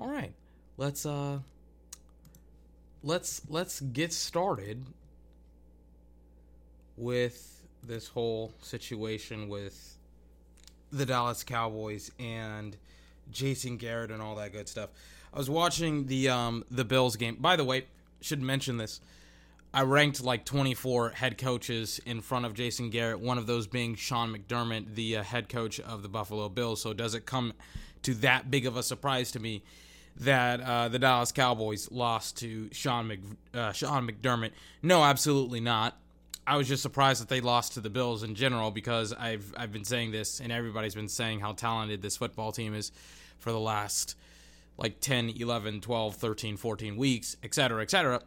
[0.00, 0.32] All right.
[0.78, 1.40] Let's uh
[3.02, 4.86] let's let's get started
[6.96, 9.96] with this whole situation with
[10.90, 12.76] the Dallas Cowboys and
[13.30, 14.90] Jason Garrett and all that good stuff.
[15.34, 17.36] I was watching the um the Bills game.
[17.38, 17.84] By the way,
[18.22, 19.00] should mention this.
[19.72, 23.94] I ranked like 24 head coaches in front of Jason Garrett, one of those being
[23.94, 26.82] Sean McDermott, the uh, head coach of the Buffalo Bills.
[26.82, 27.52] So does it come
[28.02, 29.62] to that big of a surprise to me
[30.16, 33.20] that uh, the Dallas Cowboys lost to Sean Mc,
[33.54, 34.50] uh, Sean McDermott?
[34.82, 35.96] No, absolutely not.
[36.46, 39.72] I was just surprised that they lost to the Bills in general because I've I've
[39.72, 42.92] been saying this and everybody's been saying how talented this football team is
[43.38, 44.16] for the last
[44.76, 48.22] like 10, 11, 12, 13, 14 weeks, etc., etc.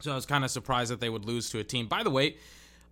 [0.00, 1.86] So I was kind of surprised that they would lose to a team.
[1.86, 2.36] By the way,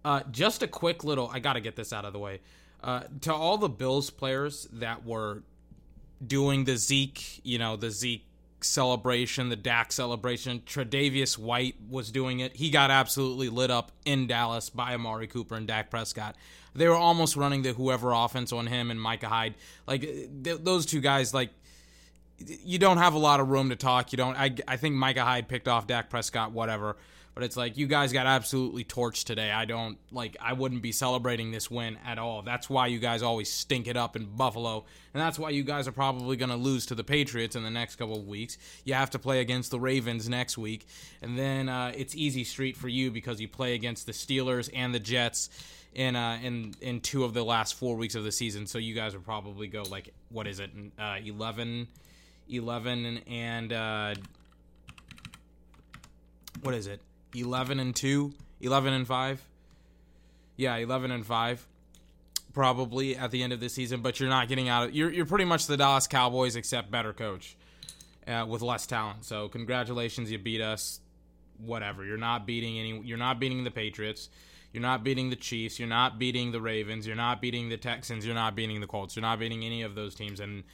[0.05, 2.41] uh, just a quick little, I got to get this out of the way.
[2.83, 5.43] Uh, to all the Bills players that were
[6.25, 8.25] doing the Zeke, you know, the Zeke
[8.61, 12.57] celebration, the Dak celebration, Tre'Davious White was doing it.
[12.57, 16.37] He got absolutely lit up in Dallas by Amari Cooper and Dak Prescott.
[16.75, 19.55] They were almost running the whoever offense on him and Micah Hyde.
[19.87, 21.51] Like th- those two guys, like
[22.39, 24.13] you don't have a lot of room to talk.
[24.13, 24.37] You don't.
[24.37, 26.97] I, I think Micah Hyde picked off Dak Prescott, whatever.
[27.39, 29.53] But it's like you guys got absolutely torched today.
[29.53, 30.37] I don't like.
[30.41, 32.43] I wouldn't be celebrating this win at all.
[32.43, 35.87] That's why you guys always stink it up in Buffalo, and that's why you guys
[35.87, 38.59] are probably going to lose to the Patriots in the next couple of weeks.
[38.83, 40.89] You have to play against the Ravens next week,
[41.23, 44.93] and then uh, it's easy street for you because you play against the Steelers and
[44.93, 45.49] the Jets
[45.95, 48.67] in uh, in in two of the last four weeks of the season.
[48.67, 51.87] So you guys will probably go like what is it, uh, eleven.
[52.51, 54.15] 11 and uh,
[56.63, 57.03] what is it
[57.35, 59.47] 11 and 2 11 and 5
[60.57, 61.67] yeah 11 and 5
[62.53, 65.27] probably at the end of the season but you're not getting out of you're, you're
[65.27, 67.57] pretty much the dallas cowboys except better coach
[68.27, 71.01] uh, with less talent so congratulations you beat us
[71.59, 74.29] whatever you're not beating any you're not beating the patriots
[74.73, 75.79] you're not beating the Chiefs.
[75.79, 77.07] You're not beating the Ravens.
[77.07, 78.27] You're not beating the Texans.
[78.27, 79.17] You're not beating the Colts.
[79.17, 80.41] You're not beating any of those teams.
[80.41, 80.65] And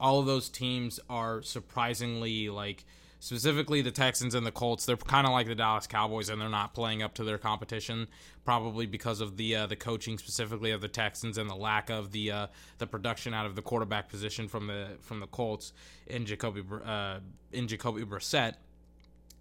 [0.00, 2.84] all of those teams are surprisingly like
[3.20, 4.86] specifically the Texans and the Colts.
[4.86, 8.08] They're kind of like the Dallas Cowboys, and they're not playing up to their competition,
[8.44, 12.12] probably because of the uh, the coaching specifically of the Texans and the lack of
[12.12, 12.46] the uh,
[12.78, 15.72] the production out of the quarterback position from the from the Colts
[16.06, 17.18] in Jacoby uh,
[17.52, 18.54] in Jacoby Brissett.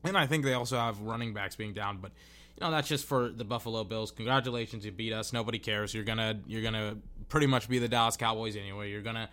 [0.03, 2.12] And I think they also have running backs being down, but
[2.56, 4.12] you know that's just for the Buffalo Bills.
[4.12, 5.34] Congratulations, you beat us.
[5.34, 5.94] Nobody cares.
[5.94, 6.97] You're gonna you're gonna
[7.28, 8.92] pretty much be the Dallas Cowboys anyway.
[8.92, 9.30] You're gonna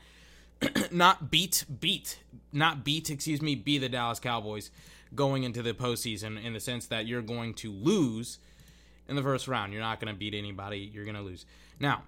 [0.91, 2.19] not beat beat
[2.53, 4.71] not beat excuse me be the Dallas Cowboys
[5.15, 8.39] going into the postseason in the sense that you're going to lose
[9.09, 9.73] in the first round.
[9.73, 10.91] You're not going to beat anybody.
[10.93, 11.45] You're going to lose.
[11.79, 12.03] Now,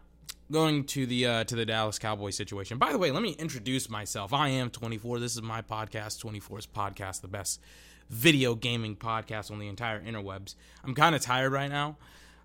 [0.51, 2.79] going to the uh, to the Dallas Cowboys situation.
[2.79, 4.33] By the way, let me introduce myself.
[4.33, 5.19] I am 24.
[5.19, 7.61] This is my podcast, 24's podcast, the best
[8.11, 10.55] video gaming podcast on the entire interwebs.
[10.85, 11.97] I'm kind of tired right now,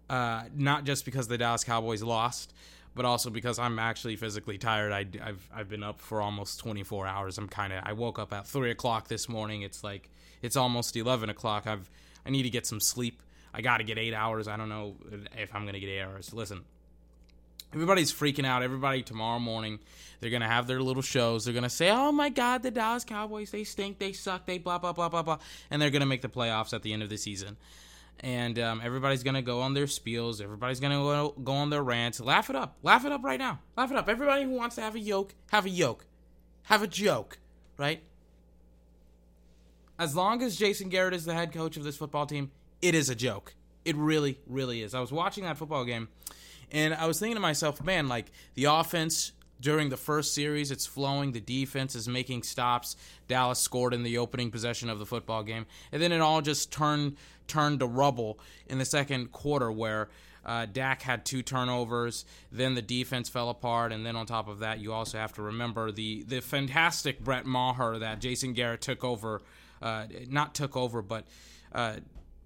[0.10, 2.54] uh, not just because the Dallas Cowboys lost,
[3.00, 4.92] but also because I'm actually physically tired.
[4.92, 7.38] I, have I've been up for almost 24 hours.
[7.38, 9.62] I'm kind of I woke up at three o'clock this morning.
[9.62, 10.10] It's like
[10.42, 11.66] it's almost 11 o'clock.
[11.66, 11.90] I've
[12.26, 13.22] I need to get some sleep.
[13.54, 14.50] I got to get eight hours.
[14.50, 14.98] I don't know
[15.38, 16.34] if I'm gonna get eight hours.
[16.34, 16.66] Listen,
[17.74, 18.64] everybody's freaking out.
[18.64, 19.80] Everybody tomorrow morning
[20.20, 21.46] they're gonna have their little shows.
[21.46, 24.78] They're gonna say, "Oh my God, the Dallas Cowboys they stink, they suck, they blah
[24.78, 25.38] blah blah blah blah,"
[25.72, 27.56] and they're gonna make the playoffs at the end of the season
[28.22, 30.42] and um, everybody's gonna go on their spiels.
[30.42, 32.20] Everybody's gonna go, go on their rants.
[32.20, 32.78] Laugh it up.
[32.84, 33.60] Laugh it up right now.
[33.78, 34.10] Laugh it up.
[34.10, 36.06] Everybody who wants to have a yoke, have a yoke,
[36.64, 37.40] have a joke,
[37.78, 38.02] right?
[39.98, 43.10] As long as Jason Garrett is the head coach of this football team, it is
[43.10, 43.54] a joke.
[43.84, 44.94] It really, really is.
[44.94, 46.10] I was watching that football game,
[46.72, 50.86] and I was thinking to myself, man, like the offense during the first series, it's
[50.86, 51.32] flowing.
[51.32, 52.96] The defense is making stops.
[53.28, 56.72] Dallas scored in the opening possession of the football game, and then it all just
[56.72, 60.10] turned turned to rubble in the second quarter, where
[60.46, 62.26] uh, Dak had two turnovers.
[62.52, 65.42] Then the defense fell apart, and then on top of that, you also have to
[65.42, 69.42] remember the the fantastic Brett Maher that Jason Garrett took over.
[69.82, 71.26] Uh, not took over, but
[71.72, 71.96] uh,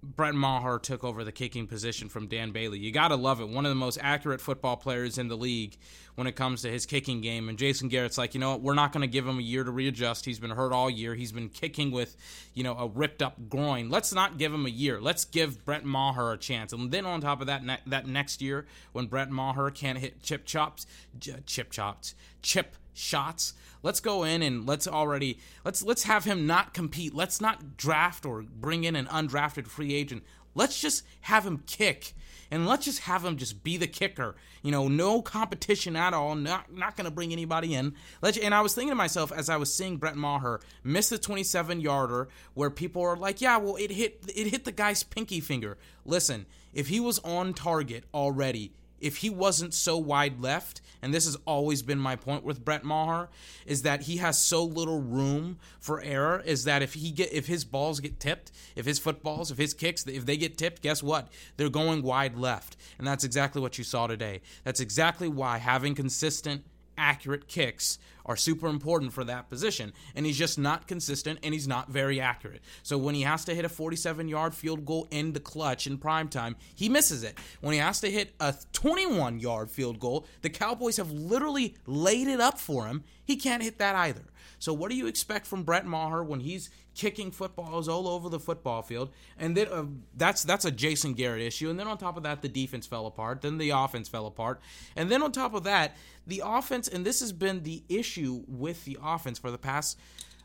[0.03, 2.77] Brett Maher took over the kicking position from Dan Bailey.
[2.77, 3.47] You got to love it.
[3.47, 5.77] One of the most accurate football players in the league
[6.15, 7.47] when it comes to his kicking game.
[7.47, 8.61] And Jason Garrett's like, you know what?
[8.61, 10.25] We're not going to give him a year to readjust.
[10.25, 11.15] He's been hurt all year.
[11.15, 12.17] He's been kicking with,
[12.53, 13.89] you know, a ripped up groin.
[13.89, 14.99] Let's not give him a year.
[14.99, 16.73] Let's give Brett Maher a chance.
[16.73, 20.21] And then on top of that, ne- that next year when Brett Maher can't hit
[20.21, 20.85] chip chops,
[21.17, 23.53] j- chip chops, chip shots.
[23.81, 27.13] Let's go in and let's already let's let's have him not compete.
[27.13, 30.23] Let's not draft or bring in an undrafted free agent.
[30.55, 32.13] Let's just have him kick
[32.53, 34.35] and let's just have him just be the kicker.
[34.61, 36.35] You know, no competition at all.
[36.35, 37.95] Not not going to bring anybody in.
[38.21, 41.17] Let's, and I was thinking to myself as I was seeing Brett Maher miss the
[41.17, 45.39] 27 yarder, where people are like, "Yeah, well, it hit it hit the guy's pinky
[45.39, 48.73] finger." Listen, if he was on target already,
[49.03, 52.85] if he wasn't so wide left, and this has always been my point with Brett
[52.85, 53.29] Maher,
[53.65, 56.41] is that he has so little room for error.
[56.45, 59.73] Is that if he get if his balls get tipped, if his footballs, if his
[59.73, 61.27] kicks, if they get tipped, guess what?
[61.57, 64.41] They're going wide left, and that's exactly what you saw today.
[64.63, 66.63] That's exactly why having consistent
[66.97, 69.93] accurate kicks are super important for that position.
[70.15, 72.61] And he's just not consistent and he's not very accurate.
[72.81, 75.97] So when he has to hit a 47 yard field goal in the clutch in
[75.97, 77.37] prime time, he misses it.
[77.61, 82.27] When he has to hit a 21 yard field goal, the Cowboys have literally laid
[82.27, 83.03] it up for him.
[83.25, 84.23] He can't hit that either.
[84.59, 88.39] So what do you expect from Brett Maher when he's kicking footballs all over the
[88.39, 89.09] football field?
[89.37, 89.85] And then uh,
[90.15, 91.69] that's that's a Jason Garrett issue.
[91.69, 93.41] And then on top of that, the defense fell apart.
[93.41, 94.61] Then the offense fell apart.
[94.95, 95.95] And then on top of that,
[96.27, 96.87] the offense.
[96.87, 99.99] And this has been the issue with the offense for the past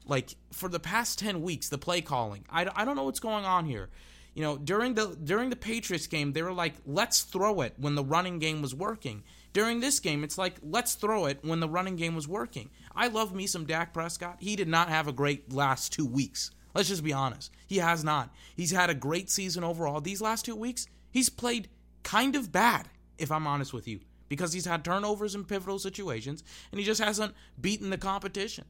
[0.07, 3.45] like for the past 10 weeks the play calling I, I don't know what's going
[3.45, 3.91] on here
[4.35, 7.95] you know during the during the patriots game they were like let's throw it when
[7.95, 9.23] the running game was working
[9.59, 12.71] during this game, it's like, let's throw it when the running game was working.
[12.95, 14.37] I love me some Dak Prescott.
[14.39, 16.53] He did not have a great last two weeks.
[16.77, 17.51] Let's just be honest.
[17.67, 18.33] He has not.
[18.55, 20.01] He's had a great season overall.
[20.01, 21.69] These last two weeks, he's played
[22.05, 22.89] kind of bad,
[23.19, 27.03] if I'm honest with you, because he's had turnovers in pivotal situations and he just
[27.03, 28.65] hasn't beaten the competition.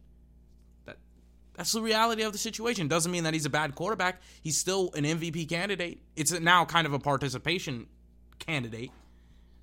[0.86, 0.96] That,
[1.52, 2.88] that's the reality of the situation.
[2.88, 4.22] Doesn't mean that he's a bad quarterback.
[4.40, 6.00] He's still an MVP candidate.
[6.16, 7.88] It's now kind of a participation
[8.38, 8.90] candidate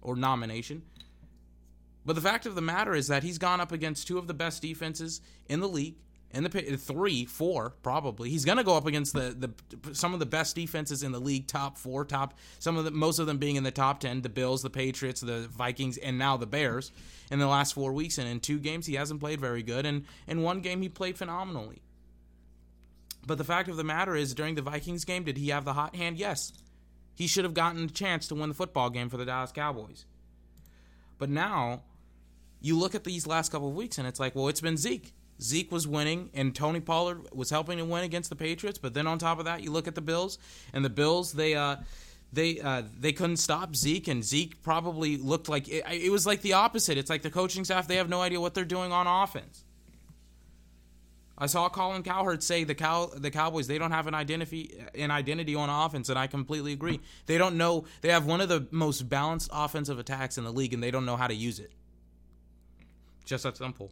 [0.03, 0.83] or nomination.
[2.05, 4.33] But the fact of the matter is that he's gone up against two of the
[4.33, 5.95] best defenses in the league,
[6.31, 8.29] in the three, four probably.
[8.29, 11.19] He's going to go up against the, the some of the best defenses in the
[11.19, 14.21] league, top four, top some of the most of them being in the top ten.
[14.21, 16.91] The Bills, the Patriots, the Vikings, and now the Bears.
[17.31, 20.05] In the last four weeks, and in two games, he hasn't played very good, and
[20.27, 21.81] in one game, he played phenomenally.
[23.25, 25.73] But the fact of the matter is, during the Vikings game, did he have the
[25.73, 26.17] hot hand?
[26.17, 26.53] Yes.
[27.15, 30.05] He should have gotten a chance to win the football game for the Dallas Cowboys.
[31.17, 31.81] But now
[32.65, 35.13] you look at these last couple of weeks and it's like, well, it's been Zeke.
[35.39, 38.79] Zeke was winning and Tony Pollard was helping to win against the Patriots.
[38.79, 40.39] But then on top of that, you look at the Bills
[40.73, 41.75] and the Bills, they uh,
[42.33, 46.41] they uh, they couldn't stop Zeke, and Zeke probably looked like it, it, was like
[46.41, 46.97] the opposite.
[46.97, 49.63] It's like the coaching staff they have no idea what they're doing on offense.
[51.37, 55.11] I saw Colin Cowherd say the cow the Cowboys they don't have an identity an
[55.11, 56.99] identity on offense, and I completely agree.
[57.27, 60.73] They don't know they have one of the most balanced offensive attacks in the league,
[60.73, 61.71] and they don't know how to use it.
[63.25, 63.91] Just that simple.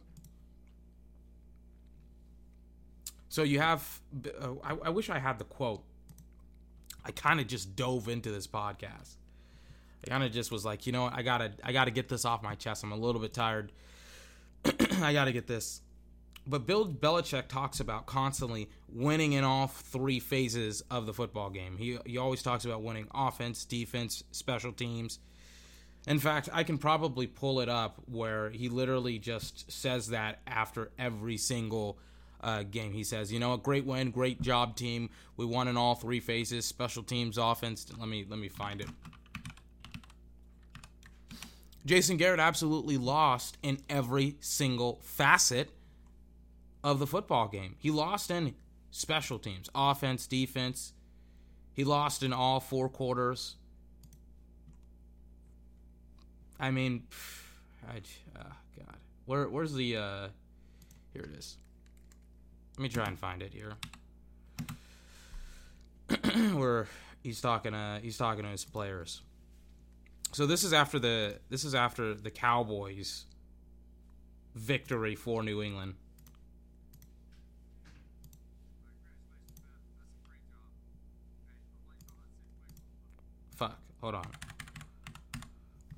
[3.28, 4.00] So you have.
[4.40, 5.82] Uh, I, I wish I had the quote.
[7.04, 9.16] I kind of just dove into this podcast.
[10.04, 11.14] I kind of just was like, you know, what?
[11.14, 12.84] I gotta, I gotta get this off my chest.
[12.84, 13.72] I'm a little bit tired.
[15.02, 15.80] I gotta get this.
[16.46, 21.76] But Bill Belichick talks about constantly winning in all three phases of the football game.
[21.78, 25.18] He he always talks about winning offense, defense, special teams,
[26.06, 30.90] in fact, I can probably pull it up where he literally just says that after
[30.98, 31.98] every single
[32.44, 32.92] uh, game.
[32.92, 35.08] He says, "You know, a great win, great job, team.
[35.36, 38.88] We won in all three phases: special teams, offense." Let me let me find it.
[41.86, 45.70] Jason Garrett absolutely lost in every single facet
[46.82, 47.76] of the football game.
[47.78, 48.54] He lost in
[48.90, 50.92] special teams, offense, defense.
[51.72, 53.56] He lost in all four quarters.
[56.58, 57.04] I mean,
[57.88, 58.00] I,
[58.38, 58.96] oh God,
[59.26, 59.96] where where's the?
[59.96, 60.28] uh
[61.12, 61.56] Here it is.
[62.76, 63.74] Let me try and find it here.
[66.56, 66.88] Where
[67.22, 69.22] he's talking to he's talking to his players.
[70.32, 73.26] So this is after the this is after the Cowboys
[74.56, 75.94] victory for New England.
[83.54, 83.78] Fuck.
[84.00, 84.26] Hold on.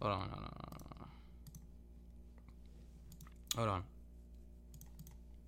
[0.02, 0.52] Hold on, hold on,
[3.56, 3.82] hold on.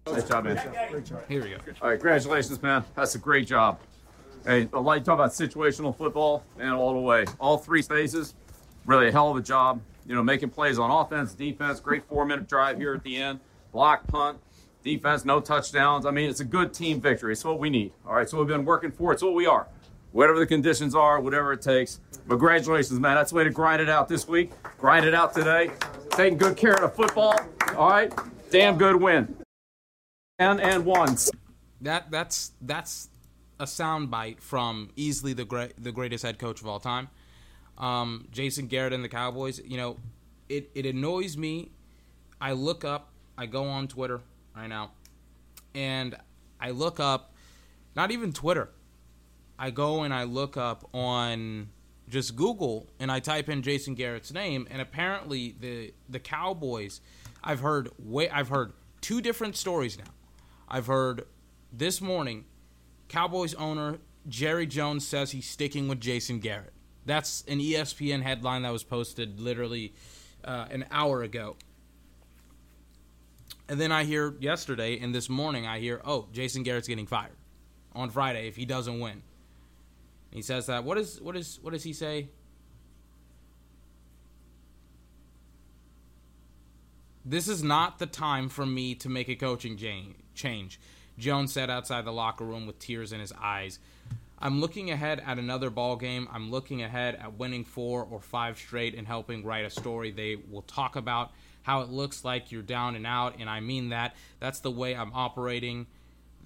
[0.07, 0.57] Nice job, man.
[1.29, 1.57] Here we go.
[1.83, 2.83] All right, congratulations, man.
[2.95, 3.79] That's a great job.
[4.47, 8.35] Hey, a lot you talk about situational football, and all the way, all three phases.
[8.87, 9.83] Really a hell of a job.
[10.07, 11.81] You know, making plays on offense, defense.
[11.81, 13.41] Great four-minute drive here at the end.
[13.73, 14.39] Block, punt,
[14.83, 16.07] defense, no touchdowns.
[16.07, 17.33] I mean, it's a good team victory.
[17.33, 17.93] It's what we need.
[18.07, 19.13] All right, so we've been working for.
[19.13, 19.69] It's what we are
[20.13, 22.01] whatever the conditions are, whatever it takes.
[22.27, 23.15] But congratulations, man.
[23.15, 24.53] That's the way to grind it out this week.
[24.79, 25.71] Grind it out today.
[26.11, 27.39] Taking good care of the football.
[27.77, 28.13] All right.
[28.51, 29.37] Damn good win.
[30.39, 31.17] And and one.
[31.81, 33.09] That that's that's
[33.61, 37.09] a soundbite from easily the great the greatest head coach of all time,
[37.77, 39.61] um, Jason Garrett and the Cowboys.
[39.65, 39.97] You know,
[40.49, 41.71] it it annoys me.
[42.41, 43.11] I look up.
[43.37, 44.21] I go on Twitter
[44.57, 44.93] right now,
[45.75, 46.17] and
[46.61, 47.35] I look up.
[47.97, 48.71] Not even Twitter.
[49.59, 51.71] I go and I look up on
[52.09, 57.01] just Google and I type in Jason Garrett's name, and apparently the the Cowboys.
[57.43, 58.29] I've heard way.
[58.29, 60.13] I've heard two different stories now.
[60.69, 61.27] I've heard
[61.73, 62.45] this morning,
[63.09, 63.99] Cowboys owner
[64.29, 66.73] Jerry Jones says he's sticking with Jason Garrett.
[67.07, 69.95] That's an ESPN headline that was posted literally
[70.45, 71.57] uh, an hour ago.
[73.69, 77.37] And then I hear yesterday and this morning I hear, oh, Jason Garrett's getting fired
[77.95, 79.23] on Friday if he doesn't win.
[80.31, 80.85] He says that.
[80.85, 82.29] What is what is what does he say?
[87.25, 89.77] This is not the time for me to make a coaching
[90.35, 90.81] change.
[91.19, 93.79] Jones said outside the locker room with tears in his eyes.
[94.39, 96.29] I'm looking ahead at another ball game.
[96.33, 100.37] I'm looking ahead at winning four or five straight and helping write a story they
[100.37, 101.33] will talk about
[101.63, 104.15] how it looks like you're down and out and I mean that.
[104.41, 105.87] That's the way I'm operating.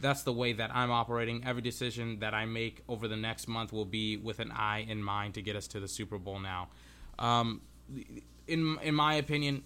[0.03, 1.45] That's the way that I'm operating.
[1.47, 5.03] Every decision that I make over the next month will be with an eye in
[5.03, 6.69] mind to get us to the Super Bowl now.
[7.19, 7.63] Um,
[8.47, 9.63] in in my opinion,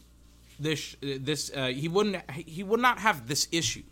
[0.61, 3.83] this this uh, he wouldn't he would not have this issue.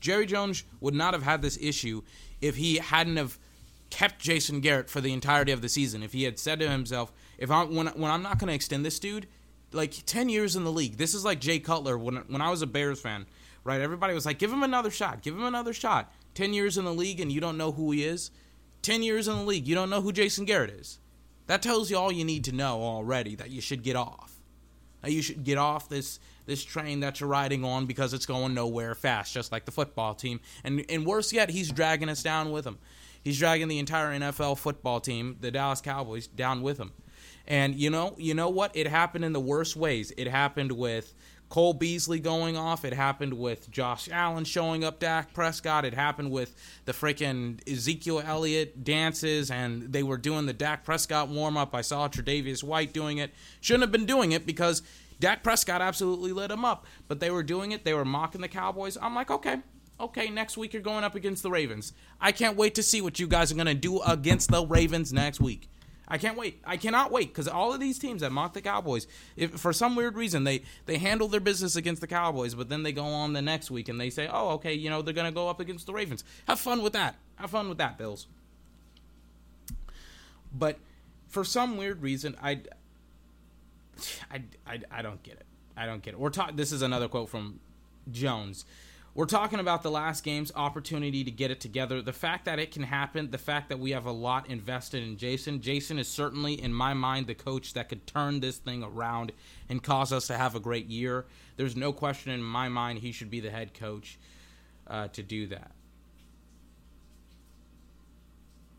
[0.00, 2.02] Jerry Jones would not have had this issue
[2.40, 3.38] if he hadn't have
[3.88, 6.02] kept Jason Garrett for the entirety of the season.
[6.02, 8.84] If he had said to himself, "If I'm when when I'm not going to extend
[8.84, 9.28] this dude,
[9.70, 12.62] like ten years in the league, this is like Jay Cutler when when I was
[12.62, 13.26] a Bears fan,
[13.64, 13.80] right?
[13.80, 16.94] Everybody was like, "Give him another shot, give him another shot." Ten years in the
[16.94, 18.30] league and you don't know who he is.
[18.80, 20.98] Ten years in the league, you don't know who Jason Garrett is.
[21.46, 24.32] That tells you all you need to know already that you should get off
[25.10, 28.94] you should get off this this train that you're riding on because it's going nowhere
[28.94, 30.40] fast, just like the football team.
[30.64, 32.78] And and worse yet, he's dragging us down with him.
[33.22, 36.92] He's dragging the entire NFL football team, the Dallas Cowboys, down with him.
[37.46, 38.76] And you know, you know what?
[38.76, 40.12] It happened in the worst ways.
[40.16, 41.14] It happened with
[41.48, 42.84] Cole Beasley going off.
[42.84, 45.84] It happened with Josh Allen showing up Dak Prescott.
[45.84, 46.54] It happened with
[46.86, 51.74] the freaking Ezekiel Elliott dances, and they were doing the Dak Prescott warm up.
[51.74, 53.34] I saw Tre'Davious White doing it.
[53.60, 54.82] Shouldn't have been doing it because
[55.20, 57.84] Dak Prescott absolutely lit him up, but they were doing it.
[57.84, 58.96] They were mocking the Cowboys.
[59.00, 59.58] I'm like, okay,
[60.00, 61.92] okay, next week you're going up against the Ravens.
[62.20, 65.12] I can't wait to see what you guys are going to do against the Ravens
[65.12, 65.68] next week.
[66.08, 66.60] I can't wait.
[66.64, 69.96] I cannot wait because all of these teams that mock the Cowboys, if for some
[69.96, 73.32] weird reason they they handle their business against the Cowboys, but then they go on
[73.32, 75.58] the next week and they say, "Oh, okay, you know they're going to go up
[75.58, 77.14] against the Ravens." Have fun with that.
[77.36, 78.26] Have fun with that, Bills.
[80.52, 80.78] But
[81.28, 82.60] for some weird reason, I
[84.30, 85.46] I, I, I don't get it.
[85.76, 86.20] I don't get it.
[86.20, 86.56] We're talking.
[86.56, 87.60] This is another quote from
[88.10, 88.64] Jones.
[89.14, 92.00] We're talking about the last game's opportunity to get it together.
[92.00, 95.18] The fact that it can happen, the fact that we have a lot invested in
[95.18, 95.60] Jason.
[95.60, 99.32] Jason is certainly, in my mind, the coach that could turn this thing around
[99.68, 101.26] and cause us to have a great year.
[101.56, 104.18] There's no question in my mind he should be the head coach
[104.86, 105.72] uh, to do that.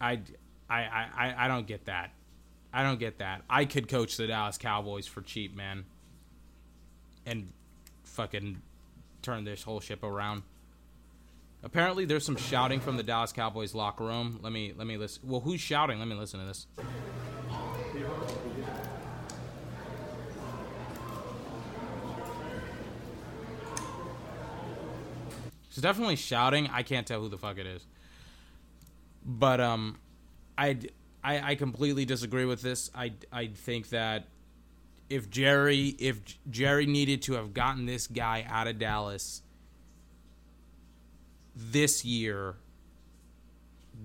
[0.01, 0.19] I,
[0.67, 0.81] I,
[1.15, 2.09] I, I don't get that.
[2.73, 3.43] I don't get that.
[3.47, 5.85] I could coach the Dallas Cowboys for cheap, man.
[7.23, 7.53] And
[8.03, 8.63] fucking
[9.23, 10.43] turn this whole ship around.
[11.63, 14.39] Apparently, there's some shouting from the Dallas Cowboys locker room.
[14.41, 15.27] Let me let me listen.
[15.27, 15.97] Well, who's shouting?
[15.99, 16.67] Let me listen to this.
[25.69, 26.69] She's definitely shouting.
[26.71, 27.87] I can't tell who the fuck it is.
[29.25, 29.99] But um,
[30.57, 30.77] I
[31.23, 32.91] I, I completely disagree with this.
[32.93, 34.27] I I think that
[35.09, 39.41] if Jerry if Jerry needed to have gotten this guy out of Dallas
[41.55, 42.55] this year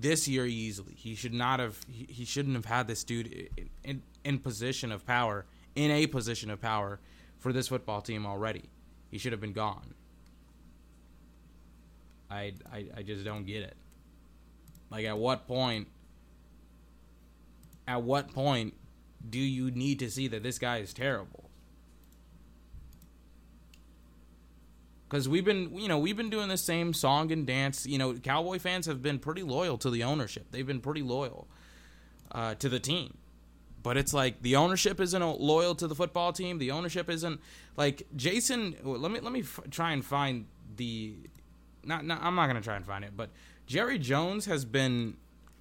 [0.01, 0.95] this year easily.
[0.95, 3.27] He should not have he, shouldn't have had this dude
[3.57, 7.01] in, in, in position of power in a position of power
[7.39, 8.65] for this football team already.
[9.11, 9.95] He should have been gone.
[12.31, 13.77] I, I I just don't get it.
[14.91, 15.89] Like at what point
[17.87, 18.75] at what point
[19.27, 21.49] do you need to see that this guy is terrible?
[25.09, 27.87] Because we've been, you know, we've been doing the same song and dance.
[27.87, 30.49] You know, Cowboy fans have been pretty loyal to the ownership.
[30.51, 31.49] They've been pretty loyal
[32.31, 33.17] uh, to the team.
[33.83, 36.59] But it's like the ownership isn't loyal to the football team.
[36.59, 37.41] The ownership isn't
[37.77, 38.77] like Jason.
[38.83, 40.47] Let me let me f- try and find
[40.77, 41.15] the.
[41.85, 43.31] Not, not I'm not gonna try and find it, but
[43.67, 45.17] Jerry Jones has been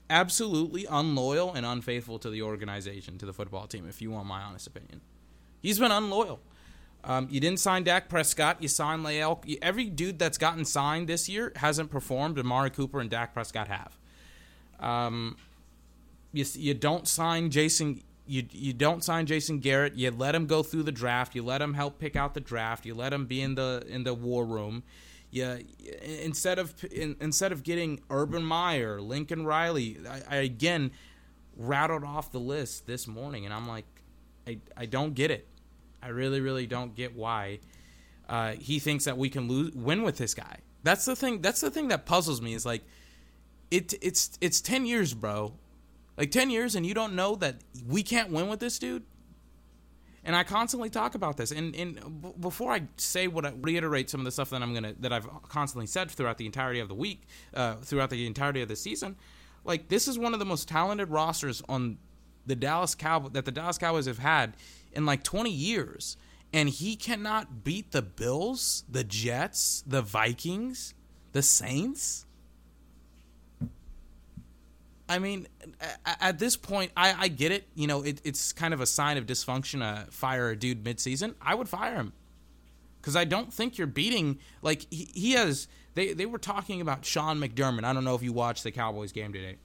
[0.09, 4.41] absolutely unloyal and unfaithful to the organization, to the football team, if you want my
[4.41, 5.01] honest opinion.
[5.61, 6.39] He's been unloyal.
[7.03, 8.61] Um, you didn't sign Dak Prescott.
[8.61, 9.41] You signed Leal.
[9.61, 12.37] Every dude that's gotten signed this year hasn't performed.
[12.37, 13.97] Amari Cooper and Dak Prescott have.
[14.79, 15.37] Um,
[16.33, 18.01] you you don't sign Jason.
[18.25, 19.95] You you don't sign Jason Garrett.
[19.95, 21.33] You let him go through the draft.
[21.33, 22.85] You let him help pick out the draft.
[22.85, 24.83] You let him be in the in the war room.
[25.37, 25.63] You
[26.01, 30.91] instead of in, instead of getting Urban Meyer, Lincoln Riley, I, I again
[31.55, 33.85] rattled off the list this morning, and I'm like,
[34.47, 35.47] I I don't get it.
[36.01, 37.59] I really really don't get why
[38.29, 40.57] uh, he thinks that we can lose win with this guy.
[40.83, 41.41] That's the thing.
[41.41, 42.53] That's the thing that puzzles me.
[42.53, 42.83] Is like,
[43.71, 45.53] it it's it's ten years, bro.
[46.17, 49.03] Like 10 years and you don't know that we can't win with this dude?
[50.27, 51.51] And I constantly talk about this.
[51.51, 54.73] And, and b- before I say what I reiterate some of the stuff that I'm
[54.73, 58.61] gonna that I've constantly said throughout the entirety of the week, uh, throughout the entirety
[58.61, 59.15] of the season,
[59.63, 61.97] like this is one of the most talented rosters on
[62.45, 64.57] the Dallas Cowboys that the Dallas Cowboys have had
[64.91, 66.17] in like 20 years,
[66.51, 70.93] and he cannot beat the Bills, the Jets, the Vikings,
[71.31, 72.25] the Saints.
[75.09, 75.47] I mean,
[76.05, 77.67] at this point, I, I get it.
[77.75, 81.35] You know, it, it's kind of a sign of dysfunction to fire a dude midseason.
[81.41, 82.13] I would fire him
[82.99, 84.39] because I don't think you're beating.
[84.61, 85.67] Like he, he has.
[85.95, 87.85] They they were talking about Sean McDermott.
[87.85, 89.55] I don't know if you watched the Cowboys game today.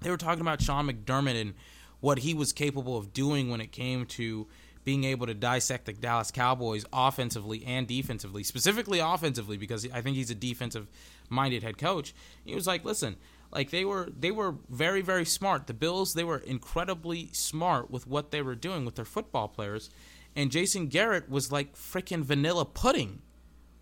[0.00, 1.54] They were talking about Sean McDermott and
[2.00, 4.46] what he was capable of doing when it came to
[4.84, 10.16] being able to dissect the Dallas Cowboys offensively and defensively, specifically offensively, because I think
[10.16, 10.88] he's a defensive
[11.28, 12.14] minded head coach.
[12.44, 13.16] He was like, listen,
[13.52, 15.66] like they were they were very very smart.
[15.66, 19.90] The Bills they were incredibly smart with what they were doing with their football players,
[20.36, 23.22] and Jason Garrett was like freaking vanilla pudding.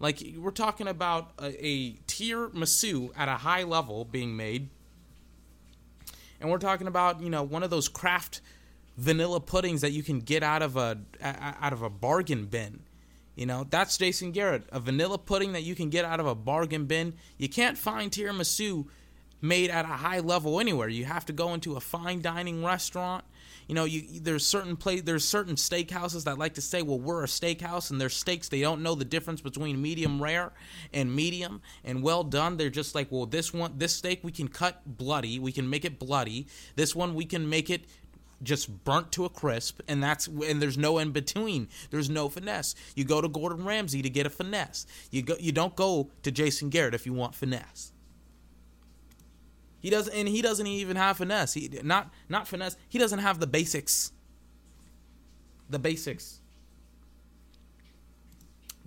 [0.01, 4.71] Like we're talking about a, a tiramisu at a high level being made,
[6.41, 8.41] and we're talking about you know one of those craft
[8.97, 12.81] vanilla puddings that you can get out of a out of a bargain bin.
[13.37, 16.35] You know, that's Jason Garrett, a vanilla pudding that you can get out of a
[16.35, 17.15] bargain bin.
[17.37, 18.87] You can't find tiramisu
[19.41, 20.89] made at a high level anywhere.
[20.89, 23.25] You have to go into a fine dining restaurant.
[23.67, 27.23] You know, you there's certain place there's certain steakhouses that like to say, "Well, we're
[27.23, 30.53] a steakhouse," and their steaks they don't know the difference between medium rare
[30.93, 32.57] and medium and well done.
[32.57, 35.85] They're just like, "Well, this one this steak we can cut bloody, we can make
[35.85, 36.47] it bloody.
[36.77, 37.85] This one we can make it
[38.43, 42.75] just burnt to a crisp and that's and there's no in between there's no finesse
[42.95, 46.31] you go to gordon ramsay to get a finesse you go you don't go to
[46.31, 47.91] jason garrett if you want finesse
[49.81, 51.55] he doesn't, and he doesn't even have finesse.
[51.55, 52.77] He not not finesse.
[52.89, 54.13] He doesn't have the basics.
[55.71, 56.41] The basics.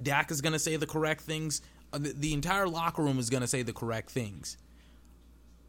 [0.01, 1.62] Dak is going to say the correct things.
[1.93, 4.58] Uh, the, the entire locker room is going to say the correct things.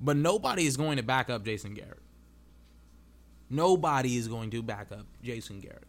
[0.00, 2.00] But nobody is going to back up Jason Garrett.
[3.50, 5.86] Nobody is going to back up Jason Garrett.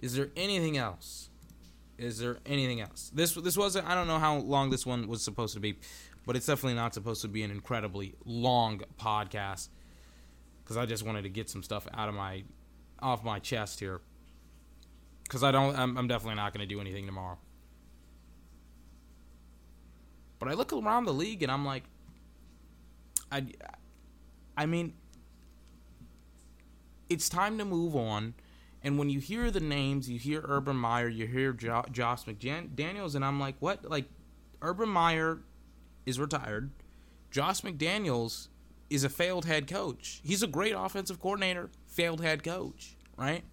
[0.00, 1.30] Is there anything else?
[1.98, 3.10] Is there anything else?
[3.14, 3.86] This this wasn't.
[3.88, 5.78] I don't know how long this one was supposed to be,
[6.26, 9.68] but it's definitely not supposed to be an incredibly long podcast
[10.62, 12.44] because I just wanted to get some stuff out of my
[13.00, 14.00] off my chest here.
[15.24, 15.76] Because I don't.
[15.76, 17.38] I'm, I'm definitely not going to do anything tomorrow.
[20.38, 21.84] But I look around the league and I'm like,
[23.30, 23.46] I,
[24.56, 24.94] I mean,
[27.08, 28.34] it's time to move on
[28.82, 33.14] and when you hear the names, you hear Urban Meyer, you hear jo- Josh McDaniels,
[33.14, 33.88] and I'm like, what?
[33.88, 34.06] Like,
[34.60, 35.38] Urban Meyer
[36.04, 36.70] is retired.
[37.30, 38.48] Josh McDaniels
[38.90, 40.20] is a failed head coach.
[40.24, 43.44] He's a great offensive coordinator, failed head coach, right?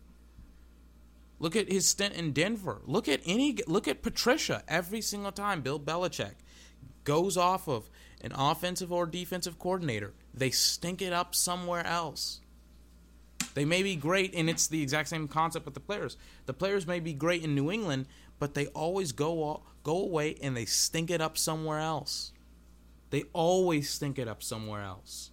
[1.39, 2.81] Look at his stint in Denver.
[2.85, 6.33] Look at any look at Patricia every single time Bill Belichick
[7.05, 7.89] goes off of
[8.19, 10.13] an offensive or defensive coordinator.
[10.33, 12.41] They stink it up somewhere else.
[13.55, 16.17] They may be great, and it's the exact same concept with the players.
[16.45, 18.07] The players may be great in New England,
[18.37, 22.31] but they always go go away and they stink it up somewhere else.
[23.09, 25.31] They always stink it up somewhere else.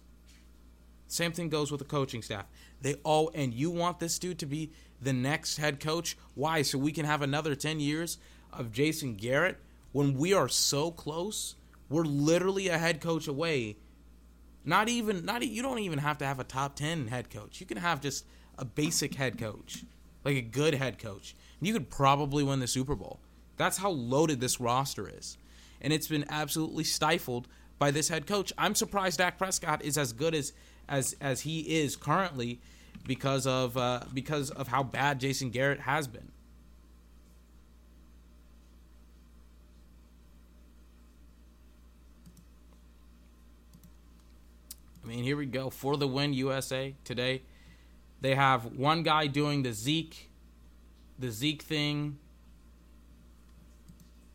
[1.07, 2.45] Same thing goes with the coaching staff.
[2.81, 6.17] They all and you want this dude to be the next head coach?
[6.35, 6.61] Why?
[6.61, 8.17] So we can have another 10 years
[8.51, 9.57] of Jason Garrett
[9.91, 11.55] when we are so close.
[11.89, 13.77] We're literally a head coach away
[14.67, 17.61] not even not you don't even have to have a top 10 head coach.
[17.61, 18.25] You can have just
[18.57, 19.83] a basic head coach,
[20.25, 21.35] like a good head coach.
[21.61, 23.19] You could probably win the Super Bowl.
[23.55, 25.37] That's how loaded this roster is.
[25.81, 27.47] And it's been absolutely stifled
[27.79, 28.51] by this head coach.
[28.57, 30.51] I'm surprised Dak Prescott is as good as
[30.89, 32.59] as as he is currently
[33.05, 36.31] because of uh, because of how bad Jason Garrett has been.
[45.07, 47.43] I mean, here we go for the win, USA today.
[48.19, 50.29] They have one guy doing the Zeke,
[51.17, 52.17] the Zeke thing.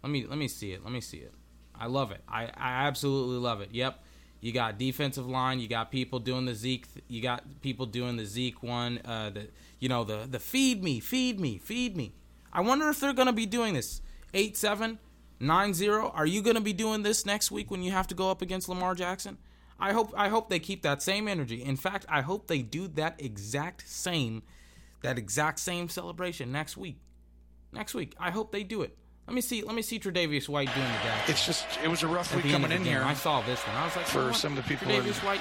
[0.03, 0.83] Let me let me see it.
[0.83, 1.35] Let me see it.
[1.79, 2.23] I love it.
[2.27, 3.69] I, I absolutely love it.
[3.73, 4.03] Yep.
[4.41, 5.61] You got defensive line.
[5.61, 6.87] You got people doing the Zeke.
[7.07, 8.99] You got people doing the Zeke one.
[9.05, 12.15] Uh, the you know the the feed me, feed me, feed me.
[12.51, 14.01] I wonder if they're gonna be doing this.
[14.33, 15.01] Eight seven
[15.39, 16.11] nine zero.
[16.15, 18.71] Are you gonna be doing this next week when you have to go up against
[18.71, 19.37] Lamar Jackson?
[19.83, 21.63] I hope I hope they keep that same energy.
[21.63, 24.43] In fact, I hope they do that exact same
[25.03, 27.01] that exact same celebration next week.
[27.73, 28.15] Next week.
[28.21, 28.97] I hope they do it.
[29.27, 29.63] Let me see.
[29.63, 31.29] Let me see Tre'Davious White doing the dance.
[31.29, 32.93] It's just it was a rough week coming in game.
[32.93, 33.77] here I saw this one.
[33.77, 34.37] I was like, for you know what?
[34.41, 35.41] some of the people in- Tre'Davious White.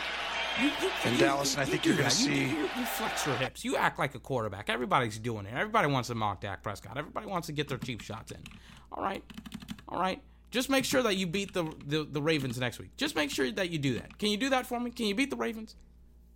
[0.59, 2.19] You, you, in you- Dallas, and I think you're gonna that.
[2.19, 3.63] You- see- You, you flex your hips.
[3.63, 4.69] You act like a quarterback.
[4.69, 5.53] Everybody's doing it.
[5.53, 6.97] Everybody wants to mock Dak Prescott.
[6.97, 8.39] Everybody wants to get their cheap shots in.
[8.91, 9.23] All right,
[9.87, 10.21] all right.
[10.51, 12.95] Just make sure that you beat the, the the Ravens next week.
[12.97, 14.17] Just make sure that you do that.
[14.19, 14.91] Can you do that for me?
[14.91, 15.75] Can you beat the Ravens?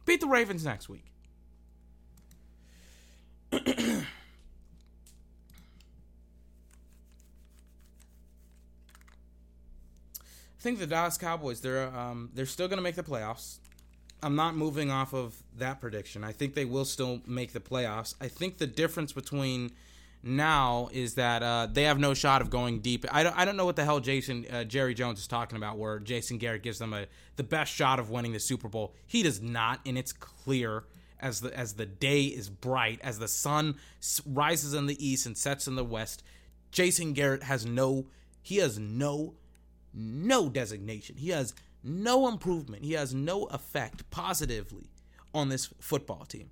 [0.05, 1.03] Beat the Ravens next week.
[3.51, 4.05] I
[10.59, 13.59] think the Dallas Cowboys they're um, they're still going to make the playoffs.
[14.23, 16.23] I'm not moving off of that prediction.
[16.23, 18.15] I think they will still make the playoffs.
[18.19, 19.71] I think the difference between
[20.25, 23.05] now is that uh, they have no shot of going deep.
[23.11, 25.77] I don't, I don't know what the hell Jason uh, Jerry Jones is talking about,
[25.77, 28.93] where Jason Garrett gives them a the best shot of winning the Super Bowl.
[29.05, 30.83] He does not, and it's clear
[31.19, 33.75] as the as the day is bright, as the sun
[34.25, 36.23] rises in the east and sets in the west.
[36.71, 38.07] Jason Garrett has no
[38.41, 39.35] he has no
[39.93, 41.17] no designation.
[41.17, 42.83] He has no improvement.
[42.83, 44.89] He has no effect positively
[45.33, 46.49] on this football team.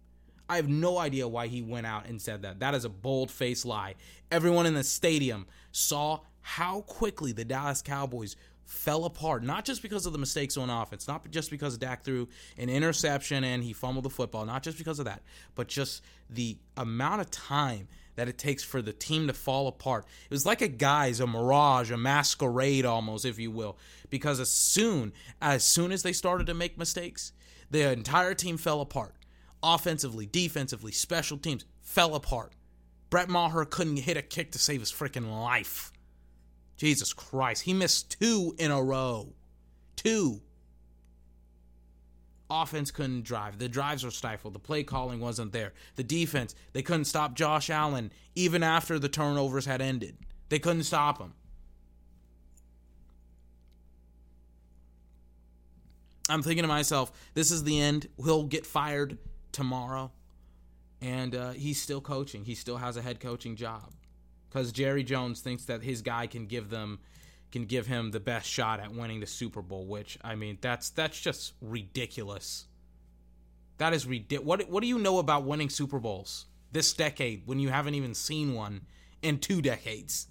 [0.49, 2.59] I have no idea why he went out and said that.
[2.59, 3.95] That is a bold faced lie.
[4.31, 10.05] Everyone in the stadium saw how quickly the Dallas Cowboys fell apart, not just because
[10.05, 12.27] of the mistakes on offense, not just because Dak threw
[12.57, 15.21] an interception and he fumbled the football, not just because of that,
[15.55, 20.05] but just the amount of time that it takes for the team to fall apart.
[20.25, 23.77] It was like a guise, a mirage, a masquerade almost, if you will.
[24.09, 27.33] Because as soon as soon as they started to make mistakes,
[27.71, 29.15] the entire team fell apart.
[29.63, 32.51] Offensively, defensively, special teams fell apart.
[33.09, 35.93] Brett Maher couldn't hit a kick to save his freaking life.
[36.75, 37.61] Jesus Christ.
[37.61, 39.33] He missed two in a row.
[39.95, 40.41] Two
[42.49, 43.57] offense couldn't drive.
[43.57, 44.53] The drives were stifled.
[44.53, 45.73] The play calling wasn't there.
[45.95, 50.17] The defense, they couldn't stop Josh Allen even after the turnovers had ended.
[50.49, 51.33] They couldn't stop him.
[56.29, 58.07] I'm thinking to myself, this is the end.
[58.23, 59.17] He'll get fired
[59.53, 60.11] tomorrow.
[61.01, 62.43] And uh, he's still coaching.
[62.45, 63.91] He still has a head coaching job.
[64.49, 66.99] Because Jerry Jones thinks that his guy can give them
[67.51, 70.89] can give him the best shot at winning the Super Bowl, which I mean that's
[70.89, 72.65] that's just ridiculous.
[73.77, 74.45] That is ridiculous.
[74.45, 78.13] What what do you know about winning Super Bowls this decade when you haven't even
[78.13, 78.81] seen one
[79.21, 80.27] in two decades?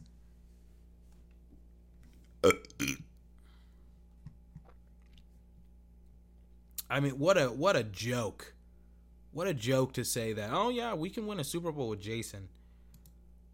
[6.90, 8.54] I mean, what a what a joke.
[9.32, 10.50] What a joke to say that.
[10.52, 12.48] Oh yeah, we can win a Super Bowl with Jason.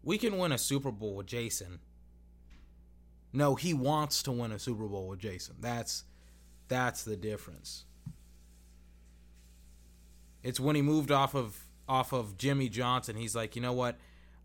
[0.03, 1.79] We can win a Super Bowl with Jason.
[3.31, 5.55] No, he wants to win a Super Bowl with Jason.
[5.59, 6.03] That's
[6.67, 7.85] that's the difference.
[10.43, 13.15] It's when he moved off of off of Jimmy Johnson.
[13.15, 13.97] He's like, you know what?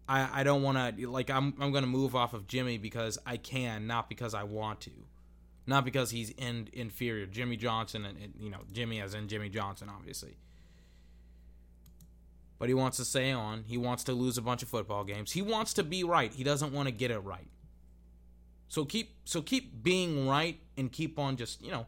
[0.09, 3.37] I, I don't want to like I'm I'm gonna move off of Jimmy because I
[3.39, 4.91] can, not because I want to,
[5.67, 7.27] not because he's in, inferior.
[7.27, 10.37] Jimmy Johnson and, and you know Jimmy as in Jimmy Johnson, obviously.
[12.65, 13.65] But he wants to stay on.
[13.67, 15.33] He wants to lose a bunch of football games.
[15.33, 16.33] He wants to be right.
[16.33, 17.51] He doesn't want to get it right.
[18.69, 21.85] So keep so keep being right and keep on just, you know,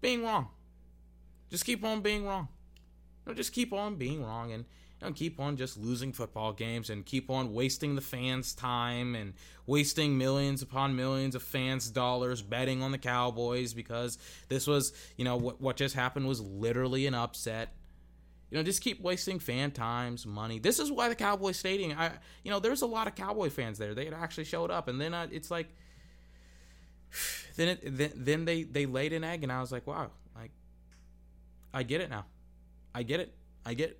[0.00, 0.48] being wrong.
[1.50, 2.48] Just keep on being wrong.
[3.26, 4.64] No, just keep on being wrong and,
[5.02, 9.34] and keep on just losing football games and keep on wasting the fans' time and
[9.66, 14.16] wasting millions upon millions of fans' dollars betting on the Cowboys because
[14.48, 17.74] this was, you know, what what just happened was literally an upset.
[18.50, 20.58] You know, just keep wasting fan times, money.
[20.60, 21.98] This is why the Cowboy Stadium.
[21.98, 22.12] I,
[22.44, 23.94] you know, there's a lot of Cowboy fans there.
[23.94, 25.68] They had actually showed up, and then it's like,
[27.56, 30.52] then it, then then they they laid an egg, and I was like, wow, like,
[31.74, 32.26] I get it now.
[32.94, 33.34] I get it.
[33.64, 33.98] I get.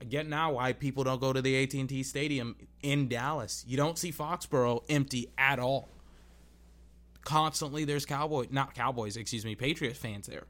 [0.00, 3.64] I get now why people don't go to the AT and T Stadium in Dallas.
[3.68, 5.88] You don't see Foxborough empty at all.
[7.22, 10.46] Constantly, there's Cowboy, not Cowboys, excuse me, Patriot fans there.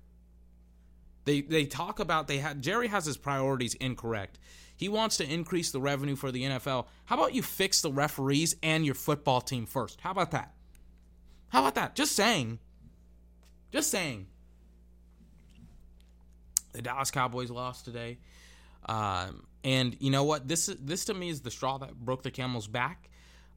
[1.25, 4.39] They they talk about they had Jerry has his priorities incorrect.
[4.77, 6.87] He wants to increase the revenue for the NFL.
[7.05, 10.01] How about you fix the referees and your football team first?
[10.01, 10.55] How about that?
[11.51, 11.95] How about that?
[11.95, 12.59] Just saying.
[13.71, 14.27] Just saying.
[16.73, 18.19] The Dallas Cowboys lost today.
[18.87, 20.49] Um, and you know what?
[20.49, 23.09] This this to me is the straw that broke the camel's back.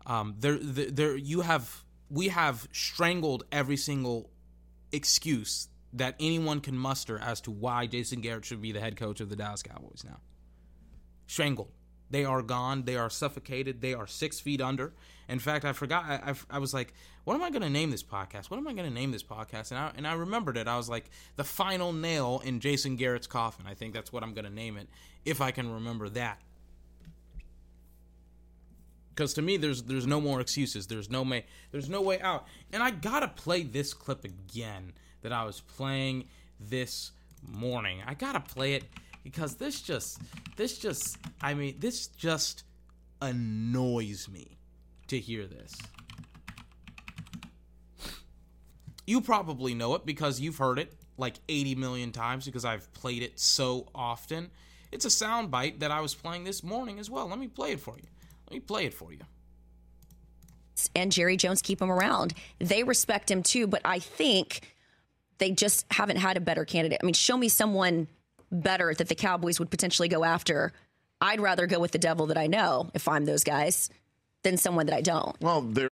[0.05, 4.29] Um, there, there, there, you have we have strangled every single
[4.91, 9.21] excuse that anyone can muster as to why Jason Garrett should be the head coach
[9.21, 10.19] of the Dallas Cowboys now.
[11.27, 11.71] Strangled.
[12.09, 12.83] They are gone.
[12.83, 13.81] They are suffocated.
[13.81, 14.93] They are six feet under.
[15.27, 16.05] In fact, I forgot.
[16.05, 18.51] I, I, I was like, "What am I going to name this podcast?
[18.51, 20.67] What am I going to name this podcast?" And I and I remembered it.
[20.67, 24.35] I was like, "The final nail in Jason Garrett's coffin." I think that's what I'm
[24.35, 24.87] going to name it
[25.25, 26.39] if I can remember that.
[29.15, 30.87] Because to me, there's there's no more excuses.
[30.87, 31.45] There's no way.
[31.71, 32.47] There's no way out.
[32.73, 36.25] And I gotta play this clip again that I was playing
[36.59, 38.01] this morning.
[38.05, 38.83] I gotta play it
[39.23, 40.19] because this just
[40.57, 42.63] this just I mean this just
[43.21, 44.57] annoys me
[45.07, 45.73] to hear this.
[49.07, 53.23] You probably know it because you've heard it like 80 million times because I've played
[53.23, 54.49] it so often.
[54.91, 57.27] It's a soundbite that I was playing this morning as well.
[57.27, 58.07] Let me play it for you.
[58.49, 59.19] Let me play it for you.
[60.95, 62.33] And Jerry Jones keep him around.
[62.59, 64.73] They respect him too, but I think
[65.37, 66.99] they just haven't had a better candidate.
[67.01, 68.07] I mean, show me someone
[68.51, 70.73] better that the Cowboys would potentially go after.
[71.21, 73.89] I'd rather go with the devil that I know if I'm those guys
[74.43, 75.35] than someone that I don't.
[75.41, 75.89] Well, there.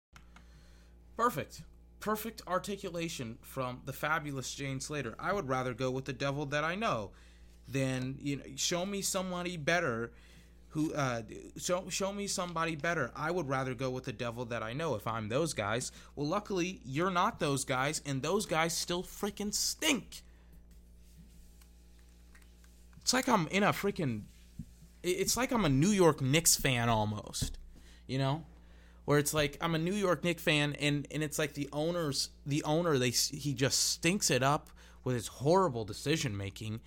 [1.18, 1.62] Perfect.
[2.00, 5.16] Perfect articulation from the fabulous Jane Slater.
[5.20, 7.12] I would rather go with the devil that I know
[7.68, 8.44] than you know.
[8.56, 10.12] Show me somebody better
[10.70, 11.24] who uh,
[11.58, 13.12] show show me somebody better.
[13.16, 15.92] I would rather go with the devil that I know if I'm those guys.
[16.16, 20.22] Well, luckily you're not those guys, and those guys still freaking stink.
[23.02, 24.24] It's like I'm in a freaking.
[25.02, 27.58] It's like I'm a New York Knicks fan almost,
[28.06, 28.44] you know,
[29.06, 32.30] where it's like I'm a New York Knicks fan, and and it's like the owners,
[32.46, 34.70] the owner, they he just stinks it up
[35.04, 36.82] with his horrible decision making,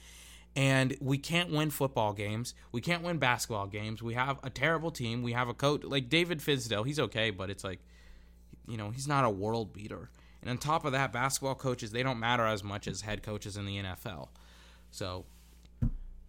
[0.54, 2.54] and we can't win football games.
[2.72, 4.02] We can't win basketball games.
[4.02, 5.22] We have a terrible team.
[5.22, 6.86] We have a coach like David Fizdale.
[6.86, 7.80] He's okay, but it's like,
[8.68, 10.10] you know, he's not a world beater.
[10.42, 13.56] And on top of that, basketball coaches they don't matter as much as head coaches
[13.56, 14.28] in the NFL.
[14.90, 15.24] So,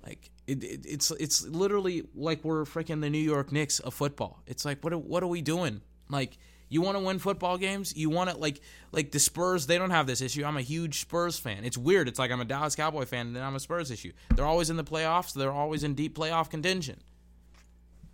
[0.06, 4.42] like, it, it, it's it's literally like we're freaking the New York Knicks of football.
[4.48, 5.82] It's like what are, what are we doing?
[6.10, 6.38] Like
[6.74, 7.96] you want to win football games?
[7.96, 9.68] You want to like like the Spurs?
[9.68, 10.44] They don't have this issue.
[10.44, 11.64] I'm a huge Spurs fan.
[11.66, 12.08] It's weird.
[12.08, 14.12] It's like I'm a Dallas Cowboy fan, and then I'm a Spurs issue.
[14.36, 15.34] They're always in the playoffs.
[15.34, 17.02] They're always in deep playoff contention.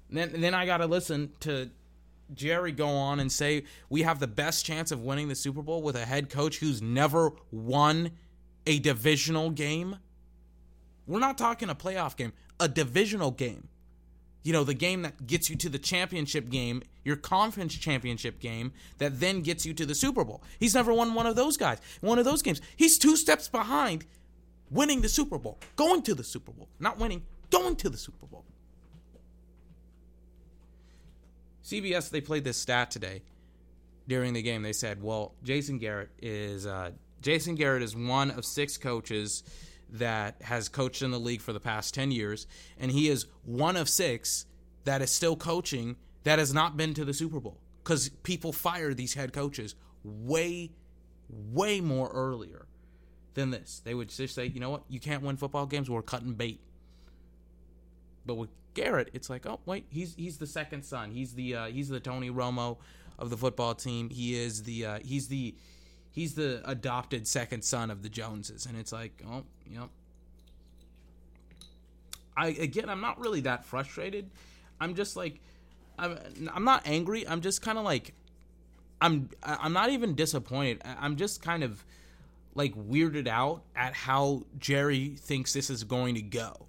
[0.10, 1.69] Then then I got to listen to
[2.34, 5.82] Jerry go on and say we have the best chance of winning the Super Bowl
[5.82, 8.12] with a head coach who's never won
[8.67, 9.98] a divisional game.
[11.08, 13.69] We're not talking a playoff game, a divisional game.
[14.43, 18.71] You know, the game that gets you to the championship game, your conference championship game,
[18.97, 20.41] that then gets you to the Super Bowl.
[20.60, 22.62] He's never won one of those guys, one of those games.
[22.78, 24.06] He's two steps behind
[24.71, 26.69] winning the Super Bowl, going to the Super Bowl.
[26.80, 28.45] Not winning, going to the Super Bowl.
[31.63, 33.21] CBS, they played this stat today
[34.08, 34.63] during the game.
[34.63, 39.43] They said, well, Jason Garrett is uh, Jason Garrett is one of six coaches
[39.91, 42.47] that has coached in the league for the past 10 years,
[42.80, 44.45] and he is one of six
[44.84, 48.93] that is still coaching that has not been to the Super Bowl because people fire
[48.93, 50.71] these head coaches way,
[51.30, 52.67] way more earlier
[53.34, 53.82] than this.
[53.84, 56.60] They would just say, you know what, you can't win football games, we're cutting bait.
[58.25, 61.12] But with Garrett, it's like, oh wait, he's he's the second son.
[61.12, 62.78] He's the uh, he's the Tony Romo
[63.17, 64.10] of the football team.
[64.10, 65.56] He is the uh, he's the
[66.20, 69.88] he's the adopted second son of the Joneses, and it's like, oh, yep.
[72.36, 74.30] I again, I'm not really that frustrated.
[74.82, 75.40] I'm just like,
[75.98, 76.20] I'm
[76.54, 77.26] I'm not angry.
[77.26, 78.14] I'm just kind of like,
[79.00, 80.82] I'm I'm not even disappointed.
[80.84, 81.86] I'm just kind of
[82.54, 86.66] like weirded out at how Jerry thinks this is going to go.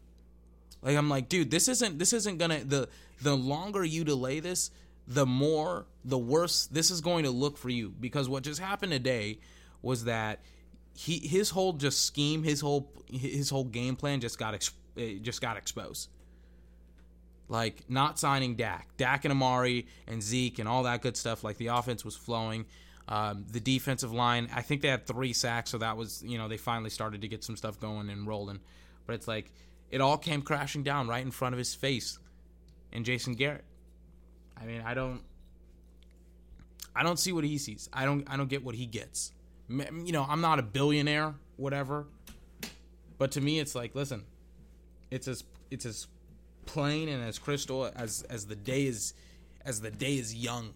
[0.81, 2.89] Like I'm like, dude, this isn't this isn't gonna the
[3.21, 4.71] the longer you delay this,
[5.11, 7.92] the more the worse this is going to look for you.
[8.01, 9.40] Because what just happened today
[9.83, 10.40] was that
[10.96, 14.70] he his whole just scheme his whole his whole game plan just got
[15.20, 16.09] just got exposed.
[17.49, 18.87] Like not signing Dak.
[18.96, 21.42] Dak and Amari and Zeke and all that good stuff.
[21.42, 22.66] Like the offense was flowing.
[23.09, 26.46] Um, the defensive line I think they had three sacks so that was you know
[26.46, 28.61] they finally started to get some stuff going and rolling.
[29.07, 29.51] But it's like
[29.90, 32.20] it all came crashing down right in front of his face.
[32.92, 33.64] And Jason Garrett
[34.61, 35.23] I mean, I don't
[36.94, 37.88] I don't see what he sees.
[37.92, 39.33] I don't I don't get what he gets.
[39.68, 42.07] You know, I'm not a billionaire, whatever.
[43.18, 44.25] But to me it's like, listen,
[45.11, 46.07] it's as it's as
[46.66, 49.14] plain and as crystal as as the day is
[49.64, 50.75] as the day is young.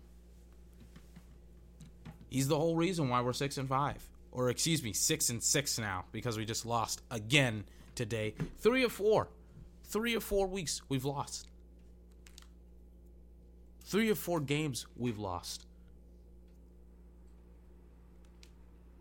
[2.31, 5.79] He's the whole reason why we're 6 and 5 or excuse me, 6 and 6
[5.79, 8.35] now because we just lost again today.
[8.59, 9.29] 3 of 4.
[9.85, 11.49] 3 of 4 weeks we've lost.
[13.85, 15.66] Three or four games we've lost.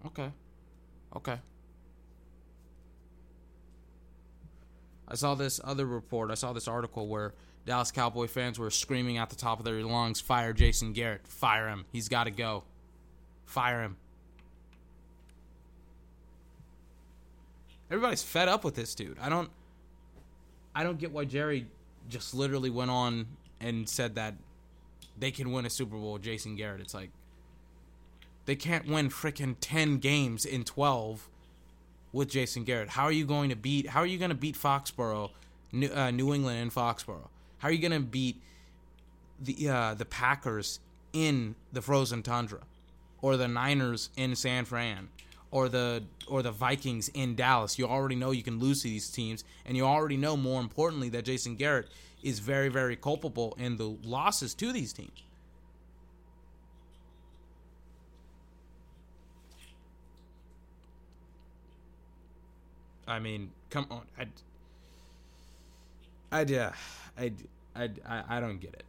[0.06, 0.32] Okay.
[1.16, 1.40] Okay.
[5.08, 6.32] I saw this other report.
[6.32, 7.34] I saw this article where
[7.66, 11.28] Dallas Cowboy fans were screaming at the top of their lungs, "Fire Jason Garrett!
[11.28, 11.86] Fire him!
[11.92, 12.64] He's got to go!
[13.46, 13.98] Fire him!"
[17.90, 19.18] Everybody's fed up with this dude.
[19.20, 19.50] I don't.
[20.76, 21.68] I don't get why Jerry
[22.10, 23.28] just literally went on
[23.62, 24.34] and said that
[25.18, 26.82] they can win a Super Bowl Jason Garrett.
[26.82, 27.10] It's like
[28.46, 31.30] they can't win freaking 10 games in 12
[32.12, 32.90] with Jason Garrett.
[32.90, 35.32] How are you going to beat how are you going to beat Foxborough,
[35.72, 37.28] New, uh, New England and Foxborough?
[37.60, 38.42] How are you going to beat
[39.40, 40.80] the uh, the Packers
[41.12, 42.60] in the frozen tundra
[43.22, 45.10] or the Niners in San Fran?
[45.52, 49.08] Or the or the Vikings in Dallas, you already know you can lose to these
[49.12, 51.90] teams, and you already know more importantly that Jason Garrett
[52.24, 55.24] is very, very culpable in the losses to these teams.
[63.08, 64.02] I mean, come on.
[64.18, 64.28] I,
[66.32, 66.72] I, uh,
[67.18, 67.32] I,
[67.76, 68.84] I, I don't get it.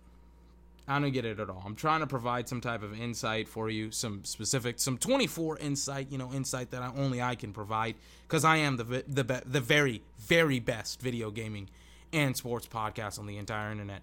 [0.87, 1.63] I don't get it at all.
[1.65, 6.09] I'm trying to provide some type of insight for you, some specific, some 24 insight,
[6.11, 7.95] you know, insight that I, only I can provide
[8.29, 11.71] because I am the the the very very best video gaming
[12.15, 14.03] and sports podcasts on the entire internet.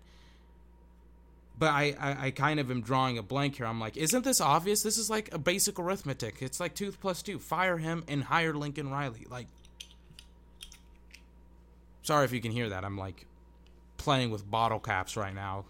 [1.58, 3.66] But I, I, I kind of am drawing a blank here.
[3.66, 4.84] I'm like, isn't this obvious?
[4.84, 6.42] This is like a basic arithmetic.
[6.42, 7.40] It's like two plus two.
[7.40, 9.28] Fire him and hire Lincoln Riley.
[9.30, 9.48] Like,
[12.02, 12.84] sorry if you can hear that.
[12.84, 13.26] I'm like
[13.98, 15.66] playing with bottle caps right now,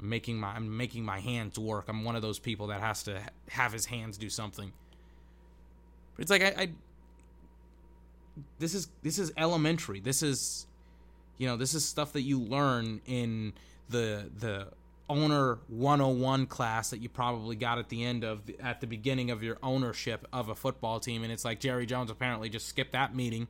[0.00, 1.84] making my I'm making my hands work.
[1.88, 4.72] I'm one of those people that has to have his hands do something.
[6.16, 6.70] But it's like I, I
[8.58, 10.00] this is this is elementary.
[10.00, 10.66] This is
[11.38, 13.52] you know, this is stuff that you learn in
[13.88, 14.68] the the
[15.08, 19.42] owner 101 class that you probably got at the end of at the beginning of
[19.42, 23.14] your ownership of a football team and it's like Jerry Jones apparently just skipped that
[23.14, 23.48] meeting.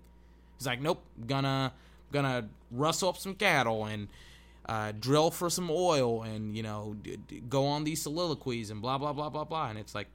[0.57, 1.73] He's like, "Nope, gonna
[2.13, 4.09] gonna rustle up some cattle and
[4.67, 8.81] uh, drill for some oil and you know d- d- go on these soliloquies and
[8.81, 10.09] blah blah blah blah blah." And it's like,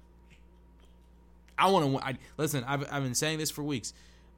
[1.58, 2.64] I want to listen.
[2.66, 3.94] I've I've been saying this for weeks.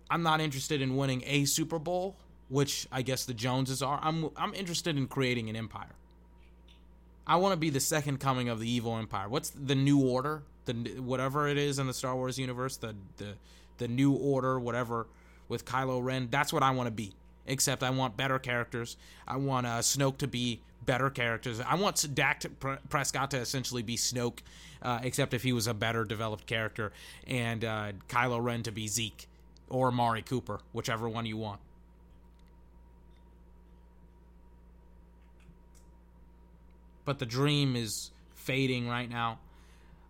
[0.09, 2.15] I'm not interested in winning a Super Bowl
[2.49, 3.99] which I guess the Joneses are.
[4.01, 5.95] I'm I'm interested in creating an empire.
[7.27, 9.27] I want to be the second coming of the evil empire.
[9.27, 10.43] What's the new order?
[10.65, 13.33] The whatever it is in the Star Wars universe, the the
[13.77, 15.07] the new order, whatever
[15.47, 16.27] with Kylo Ren.
[16.29, 17.13] That's what I want to be.
[17.47, 18.97] Except I want better characters.
[19.27, 21.59] I want uh, Snoke to be better characters.
[21.59, 22.49] I want Dak to,
[22.89, 24.39] Prescott to essentially be Snoke,
[24.81, 26.91] uh, except if he was a better developed character,
[27.27, 29.27] and uh, Kylo Ren to be Zeke
[29.69, 31.59] or Mari Cooper, whichever one you want.
[37.05, 39.39] But the dream is fading right now.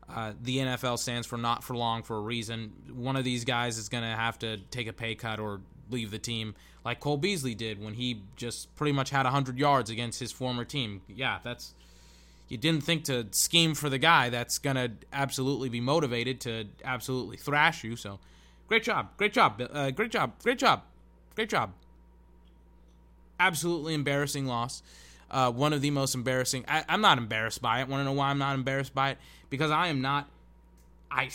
[0.08, 2.72] Uh, the NFL stands for not for long for a reason.
[2.94, 6.12] One of these guys is going to have to take a pay cut or leave
[6.12, 10.20] the team, like Cole Beasley did when he just pretty much had 100 yards against
[10.20, 11.02] his former team.
[11.08, 11.74] Yeah, that's.
[12.48, 16.66] You didn't think to scheme for the guy that's going to absolutely be motivated to
[16.84, 17.96] absolutely thrash you.
[17.96, 18.20] So,
[18.68, 19.18] great job.
[19.18, 19.60] Great job.
[19.74, 20.34] Uh, great job.
[20.44, 20.84] Great job.
[21.34, 21.74] Great job.
[23.40, 24.84] Absolutely embarrassing loss
[25.36, 26.64] uh, one of the most embarrassing.
[26.66, 27.90] I, am not embarrassed by it.
[27.90, 29.18] Want to know why I'm not embarrassed by it?
[29.50, 30.30] Because I am not.
[31.12, 31.30] I,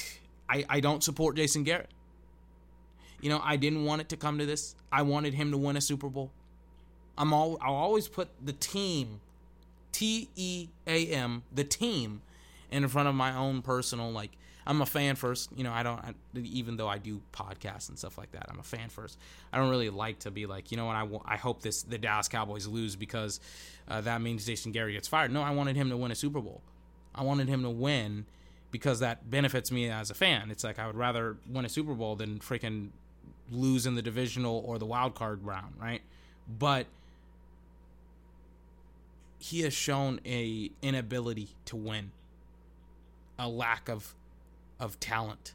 [0.49, 1.91] I I don't support Jason Garrett.
[3.21, 4.75] You know, I didn't want it to come to this.
[4.91, 6.31] I wanted him to win a Super Bowl.
[7.19, 7.59] I'm all.
[7.61, 9.21] I'll always put the team,
[9.93, 12.23] T E A M, the team,
[12.71, 14.31] in front of my own personal like
[14.71, 15.51] I'm a fan first.
[15.57, 18.47] You know, I don't I, even though I do podcasts and stuff like that.
[18.49, 19.19] I'm a fan first.
[19.53, 20.95] I don't really like to be like, you know what?
[20.95, 23.41] I, I hope this the Dallas Cowboys lose because
[23.89, 25.33] uh, that means Jason Garrett gets fired.
[25.33, 26.63] No, I wanted him to win a Super Bowl.
[27.17, 28.27] I wanted him to win
[28.71, 30.53] because that benefits me as a fan.
[30.53, 32.91] It's like I would rather win a Super Bowl than freaking
[33.51, 36.03] lose in the divisional or the wild card round, right?
[36.49, 36.87] But
[39.41, 42.13] he has shown a inability to win,
[43.37, 44.15] a lack of
[44.81, 45.55] of talent,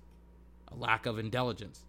[0.71, 1.83] a lack of intelligence.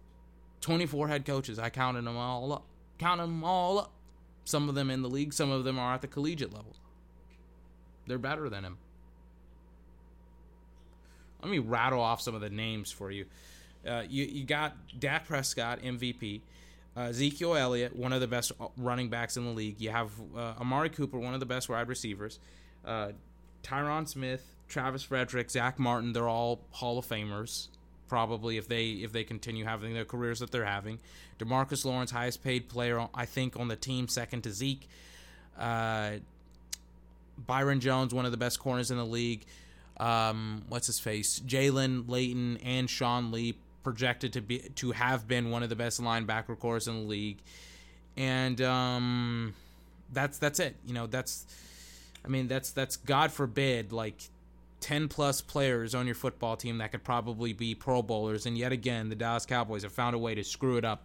[0.61, 2.65] 24 head coaches, I counted them all up.
[2.97, 3.91] Counted them all up.
[4.43, 6.75] Some of them in the league, some of them are at the collegiate level.
[8.07, 8.77] They're better than him.
[11.41, 13.25] Let me rattle off some of the names for you.
[13.87, 16.41] Uh, you, you got Dak Prescott, MVP.
[16.95, 19.79] Uh, Ezekiel Elliott, one of the best running backs in the league.
[19.79, 22.39] You have uh, Amari Cooper, one of the best wide receivers.
[22.83, 23.09] Uh,
[23.63, 27.67] Tyron Smith, Travis Frederick, Zack Martin, they're all Hall of Famers.
[28.07, 30.99] Probably if they if they continue having the careers that they're having,
[31.39, 34.87] Demarcus Lawrence, highest paid player I think on the team, second to Zeke.
[35.59, 36.11] Uh,
[37.37, 39.45] Byron Jones, one of the best corners in the league.
[39.97, 41.39] Um, what's his face?
[41.39, 46.01] Jalen Layton and Sean Lee, projected to be to have been one of the best
[46.01, 47.37] linebacker cores in the league,
[48.15, 49.53] and um,
[50.11, 50.75] that's that's it.
[50.85, 51.45] You know, that's
[52.25, 54.21] I mean, that's that's God forbid like
[54.79, 58.71] 10 plus players on your football team that could probably be Pro Bowlers, and yet
[58.71, 61.03] again, the Dallas Cowboys have found a way to screw it up.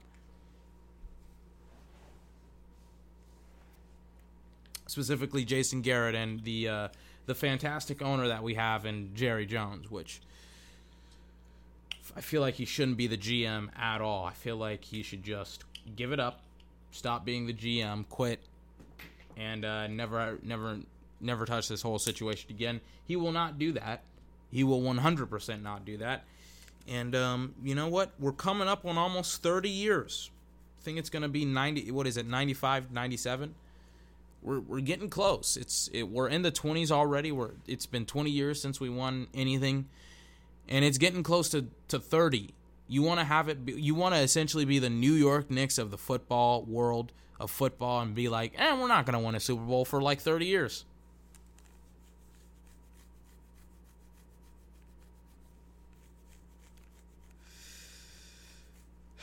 [4.87, 6.89] Specifically, Jason Garrett and the uh,
[7.25, 10.20] the fantastic owner that we have in Jerry Jones, which
[12.16, 14.25] I feel like he shouldn't be the GM at all.
[14.27, 15.64] I feel like he should just
[15.97, 16.43] give it up,
[16.91, 18.41] stop being the GM, quit,
[19.37, 20.79] and uh, never, never,
[21.23, 22.81] never touch this whole situation again.
[23.05, 24.03] He will not do that.
[24.51, 26.25] He will 100% not do that.
[26.89, 28.12] And um, you know what?
[28.18, 30.31] We're coming up on almost 30 years.
[30.81, 31.91] I think it's going to be 90.
[31.93, 32.27] What is it?
[32.27, 33.55] 95, 97.
[34.43, 35.57] We're, we're getting close.
[35.57, 37.31] It's it, we're in the 20s already.
[37.31, 39.87] We're it's been 20 years since we won anything,
[40.68, 42.53] and it's getting close to, to 30.
[42.89, 43.64] You want to have it.
[43.64, 47.51] Be, you want to essentially be the New York Knicks of the football world of
[47.51, 50.20] football, and be like, eh, we're not going to win a Super Bowl for like
[50.20, 50.85] 30 years.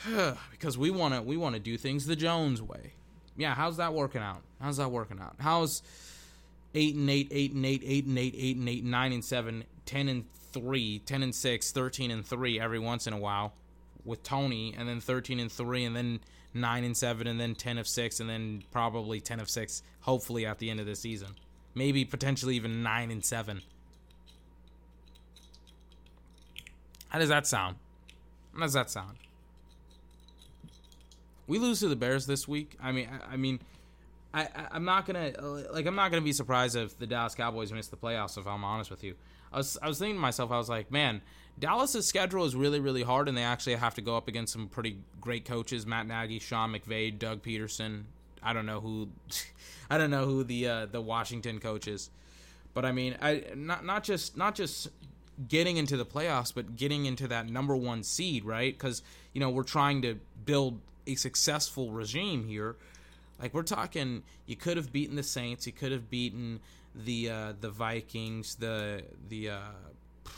[0.50, 2.92] because we want to we want to do things the Jones way.
[3.36, 4.42] Yeah, how's that working out?
[4.60, 5.36] How's that working out?
[5.38, 5.82] How's
[6.74, 9.64] eight and eight, eight and eight, eight and eight, eight and eight, nine and seven,
[9.86, 13.52] ten and three, ten and six, 13 and three every once in a while
[14.04, 16.20] with Tony, and then thirteen and three, and then
[16.54, 19.82] nine and seven, and then ten of six, and then probably ten of six.
[20.00, 21.28] Hopefully at the end of the season,
[21.74, 23.62] maybe potentially even nine and seven.
[27.08, 27.76] How does that sound?
[28.54, 29.16] How does that sound?
[31.50, 32.76] We lose to the Bears this week.
[32.80, 33.58] I mean, I, I mean,
[34.32, 35.32] I, I am not gonna
[35.72, 38.38] like I'm not gonna be surprised if the Dallas Cowboys miss the playoffs.
[38.38, 39.16] If I'm honest with you,
[39.52, 41.22] I was I was thinking to myself, I was like, man,
[41.58, 44.68] Dallas's schedule is really really hard, and they actually have to go up against some
[44.68, 48.04] pretty great coaches: Matt Nagy, Sean McVay, Doug Pederson.
[48.44, 49.08] I don't know who,
[49.90, 52.10] I don't know who the uh, the Washington coach is,
[52.74, 54.88] but I mean, I not not just not just
[55.48, 58.72] getting into the playoffs, but getting into that number one seed, right?
[58.72, 62.76] Because you know we're trying to build a successful regime here.
[63.40, 66.60] Like we're talking, you could have beaten the Saints, you could have beaten
[66.94, 70.30] the uh, the Vikings, the the uh,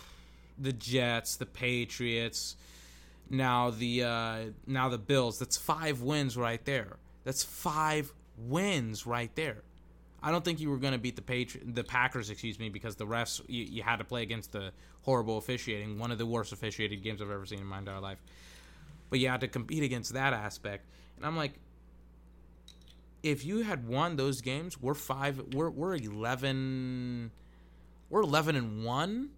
[0.58, 2.56] the Jets, the Patriots.
[3.28, 5.38] Now the uh, now the Bills.
[5.38, 6.96] That's five wins right there.
[7.24, 9.62] That's five wins right there.
[10.24, 12.94] I don't think you were going to beat the Patri- the Packers, excuse me, because
[12.94, 14.70] the refs you, you, had to play against the
[15.02, 18.18] horrible officiating, one of the worst officiated games I've ever seen in my entire life
[19.12, 20.86] but you had to compete against that aspect.
[21.18, 21.52] And I'm like,
[23.22, 27.30] if you had won those games, we're five, we're we're eleven,
[28.08, 29.28] we're eleven and one.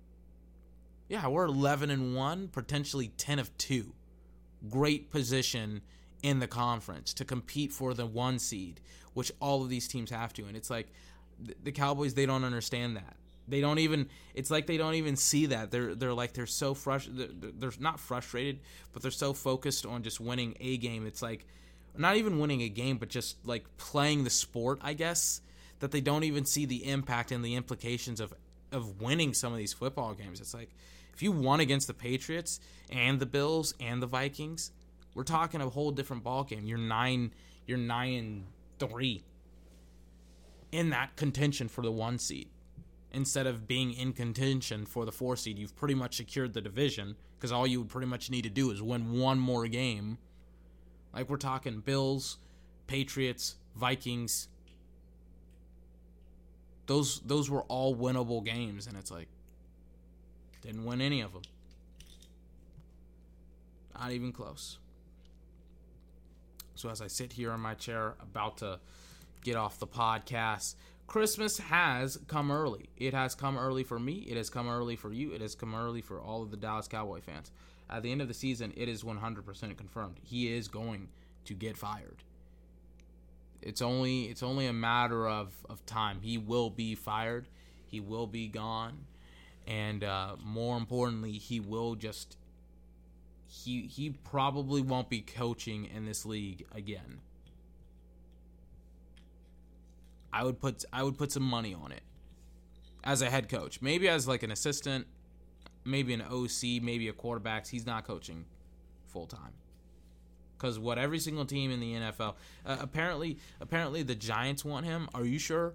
[1.08, 3.94] Yeah, we're eleven and one, potentially ten of two.
[4.70, 5.82] Great position
[6.22, 8.80] in the conference to compete for the one seed,
[9.12, 10.44] which all of these teams have to.
[10.44, 10.86] And it's like
[11.64, 13.16] the Cowboys, they don't understand that.
[13.46, 14.08] They don't even.
[14.34, 15.70] It's like they don't even see that.
[15.70, 17.40] They're they're like they're so frustrated.
[17.40, 18.60] They're, they're not frustrated,
[18.92, 21.06] but they're so focused on just winning a game.
[21.06, 21.46] It's like
[21.96, 24.78] not even winning a game, but just like playing the sport.
[24.82, 25.42] I guess
[25.80, 28.32] that they don't even see the impact and the implications of
[28.72, 30.40] of winning some of these football games.
[30.40, 30.70] It's like
[31.12, 34.72] if you won against the Patriots and the Bills and the Vikings,
[35.14, 36.66] we're talking a whole different ball game.
[36.66, 37.32] You're nine.
[37.66, 38.46] You're nine and
[38.78, 39.22] three
[40.72, 42.48] in that contention for the one seed
[43.14, 45.58] instead of being in contention for the four seed.
[45.58, 48.70] You've pretty much secured the division because all you would pretty much need to do
[48.70, 50.18] is win one more game.
[51.14, 52.38] Like we're talking Bills,
[52.86, 54.48] Patriots, Vikings.
[56.86, 59.28] Those those were all winnable games, and it's like
[60.60, 61.42] didn't win any of them.
[63.98, 64.78] Not even close.
[66.74, 68.80] So as I sit here in my chair about to
[69.44, 70.74] get off the podcast,
[71.06, 72.88] Christmas has come early.
[72.96, 74.26] It has come early for me.
[74.28, 75.32] It has come early for you.
[75.32, 77.50] It has come early for all of the Dallas Cowboy fans.
[77.90, 80.18] At the end of the season, it is 100% confirmed.
[80.22, 81.08] He is going
[81.44, 82.22] to get fired.
[83.60, 86.20] It's only it's only a matter of, of time.
[86.20, 87.48] He will be fired.
[87.86, 89.06] He will be gone,
[89.66, 92.36] and uh, more importantly, he will just
[93.46, 97.20] he he probably won't be coaching in this league again.
[100.34, 102.02] I would put I would put some money on it
[103.04, 103.80] as a head coach.
[103.80, 105.06] Maybe as like an assistant,
[105.84, 107.68] maybe an OC, maybe a quarterback.
[107.68, 108.44] He's not coaching
[109.06, 109.52] full time.
[110.58, 112.34] Because what every single team in the NFL
[112.66, 115.08] uh, apparently apparently the Giants want him.
[115.14, 115.74] Are you sure?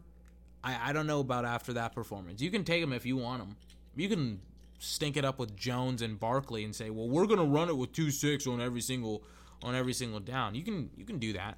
[0.61, 2.41] I, I don't know about after that performance.
[2.41, 3.55] You can take him if you want him.
[3.95, 4.41] You can
[4.77, 7.93] stink it up with Jones and Barkley and say, "Well, we're to run it with
[7.93, 9.23] two six on every single
[9.63, 11.57] on every single down." You can you can do that.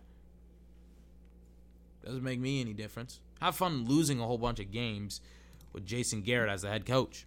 [2.03, 3.19] Doesn't make me any difference.
[3.41, 5.21] Have fun losing a whole bunch of games
[5.73, 7.25] with Jason Garrett as the head coach.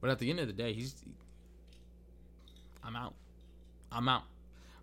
[0.00, 0.94] But at the end of the day, he's
[2.82, 3.14] I'm out.
[3.90, 4.24] I'm out.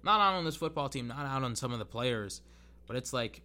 [0.03, 2.41] Not out on this football team, not out on some of the players,
[2.87, 3.43] but it's like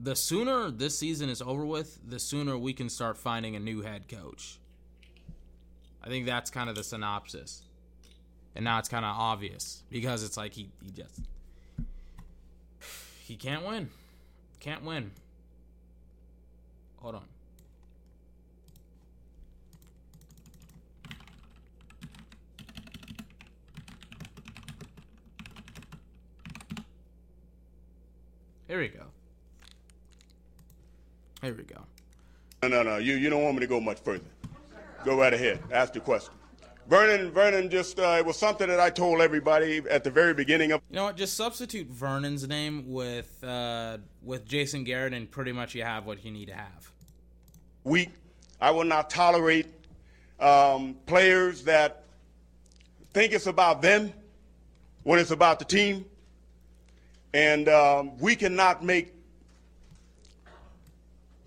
[0.00, 3.82] the sooner this season is over with, the sooner we can start finding a new
[3.82, 4.60] head coach.
[6.02, 7.62] I think that's kind of the synopsis.
[8.56, 11.20] And now it's kind of obvious because it's like he, he just
[13.22, 13.90] he can't win.
[14.60, 15.10] Can't win.
[16.96, 17.22] Hold on.
[28.66, 29.04] Here we go.
[31.42, 31.82] Here we go.
[32.62, 32.96] No, no, no.
[32.96, 34.24] You, you don't want me to go much further.
[35.04, 35.62] Go right ahead.
[35.70, 36.32] Ask the question.
[36.88, 40.70] Vernon, Vernon, just uh, it was something that I told everybody at the very beginning
[40.70, 40.80] of.
[40.88, 41.16] You know what?
[41.16, 46.24] Just substitute Vernon's name with uh, with Jason Garrett, and pretty much you have what
[46.24, 46.92] you need to have.
[47.82, 48.10] Week,
[48.60, 49.66] I will not tolerate
[50.38, 52.04] um, players that
[53.12, 54.12] think it's about them
[55.02, 56.04] when it's about the team,
[57.34, 59.12] and um, we cannot make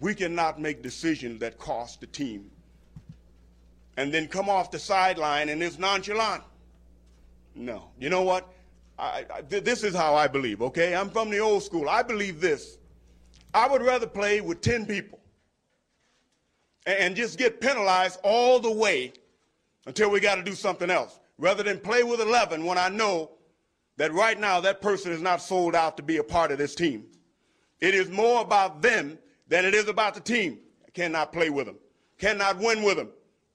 [0.02, 2.52] we cannot make decisions that cost the team
[4.00, 6.42] and then come off the sideline and is nonchalant.
[7.54, 7.90] No.
[8.00, 8.48] You know what?
[8.98, 10.96] I, I, this is how I believe, okay?
[10.96, 11.90] I'm from the old school.
[11.90, 12.78] I believe this.
[13.54, 15.20] I would rather play with 10 people
[16.86, 19.12] and, just get penalized all the way
[19.86, 23.32] until we got to do something else, rather than play with 11 when I know
[23.98, 26.74] that right now that person is not sold out to be a part of this
[26.74, 27.04] team.
[27.82, 29.20] It is more about them
[29.50, 30.60] than it is about the team.
[30.88, 31.76] I cannot play with them,
[32.18, 33.10] cannot win with them.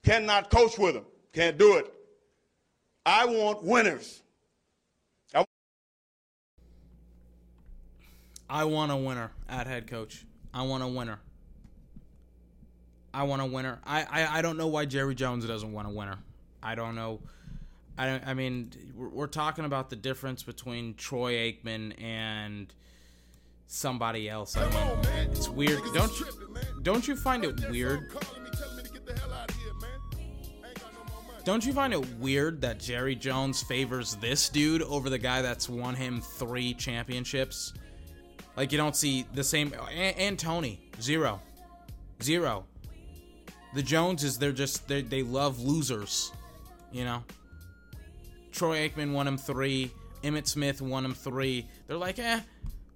[0.05, 1.05] Cannot coach with them.
[1.33, 1.91] Can't do it.
[3.05, 4.21] I want winners.
[5.33, 5.43] I,
[8.47, 10.23] I want a winner at head coach.
[10.53, 11.19] I want a winner.
[13.13, 13.79] I want a winner.
[13.83, 16.19] I, I, I don't know why Jerry Jones doesn't want a winner.
[16.61, 17.19] I don't know.
[17.97, 22.71] I, I mean, we're, we're talking about the difference between Troy Aikman and
[23.67, 24.55] somebody else.
[24.55, 25.81] I mean, it's weird.
[25.93, 26.27] Don't you,
[26.83, 28.11] don't you find it weird
[31.45, 35.69] Don't you find it weird that Jerry Jones favors this dude over the guy that's
[35.69, 37.71] won him three championships?
[38.57, 41.39] Like you don't see the same and, and Tony zero,
[42.23, 42.65] zero.
[43.75, 46.31] The Joneses they're just they they love losers,
[46.91, 47.23] you know.
[48.51, 49.91] Troy Aikman won him three.
[50.23, 51.67] Emmitt Smith won him three.
[51.85, 52.39] They're like, eh,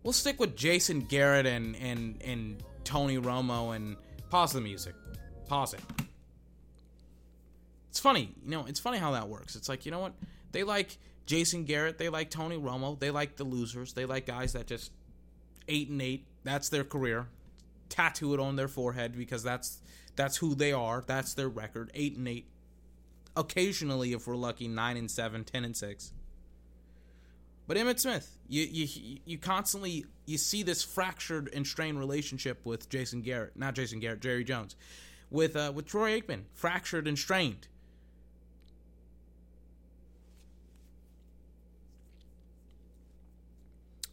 [0.01, 3.95] we'll stick with Jason Garrett and and and Tony Romo and
[4.31, 4.95] pause the music,
[5.47, 5.81] pause it.
[7.89, 9.55] It's funny, you know, it's funny how that works.
[9.55, 10.13] It's like, you know what?
[10.51, 14.53] They like Jason Garrett, they like Tony Romo, they like the losers, they like guys
[14.53, 14.91] that just
[15.67, 16.25] eight and eight.
[16.43, 17.27] That's their career.
[17.89, 19.79] Tattoo it on their forehead because that's
[20.15, 21.03] that's who they are.
[21.05, 21.91] That's their record.
[21.93, 22.45] Eight and eight.
[23.35, 26.11] Occasionally, if we're lucky, nine and seven, ten and six.
[27.67, 32.89] But Emmitt Smith, you you you constantly you see this fractured and strained relationship with
[32.89, 34.75] Jason Garrett, not Jason Garrett, Jerry Jones,
[35.29, 37.67] with uh, with Troy Aikman, fractured and strained.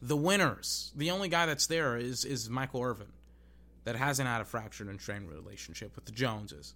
[0.02, 3.12] The winners, the only guy that's there is is Michael Irvin,
[3.84, 6.74] that hasn't had a fractured and strained relationship with the Joneses.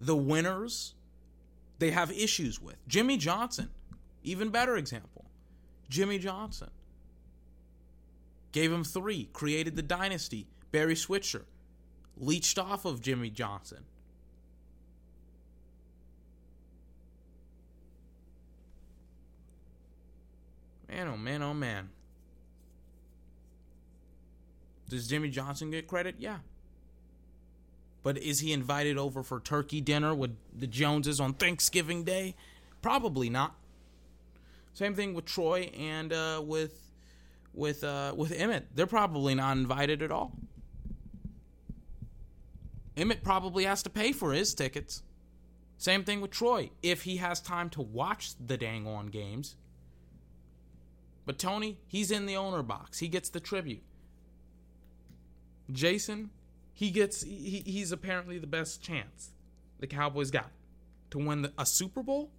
[0.00, 0.94] The winners,
[1.78, 3.70] they have issues with Jimmy Johnson,
[4.22, 5.24] even better example.
[5.88, 6.70] Jimmy Johnson
[8.52, 10.46] gave him three, created the dynasty.
[10.70, 11.44] Barry Switzer
[12.16, 13.84] leached off of Jimmy Johnson.
[20.98, 21.90] Man, oh man, oh man.
[24.88, 26.16] Does Jimmy Johnson get credit?
[26.18, 26.38] Yeah.
[28.02, 32.34] But is he invited over for turkey dinner with the Joneses on Thanksgiving Day?
[32.82, 33.54] Probably not.
[34.74, 36.90] Same thing with Troy and uh, with
[37.54, 38.64] with uh, with Emmitt.
[38.74, 40.32] They're probably not invited at all.
[42.96, 45.04] Emmitt probably has to pay for his tickets.
[45.76, 49.54] Same thing with Troy if he has time to watch the dang on games.
[51.28, 53.00] But Tony, he's in the owner box.
[53.00, 53.82] He gets the tribute.
[55.70, 56.30] Jason,
[56.72, 59.32] he gets he, he's apparently the best chance
[59.78, 60.50] the Cowboys got
[61.10, 62.30] to win the, a Super Bowl.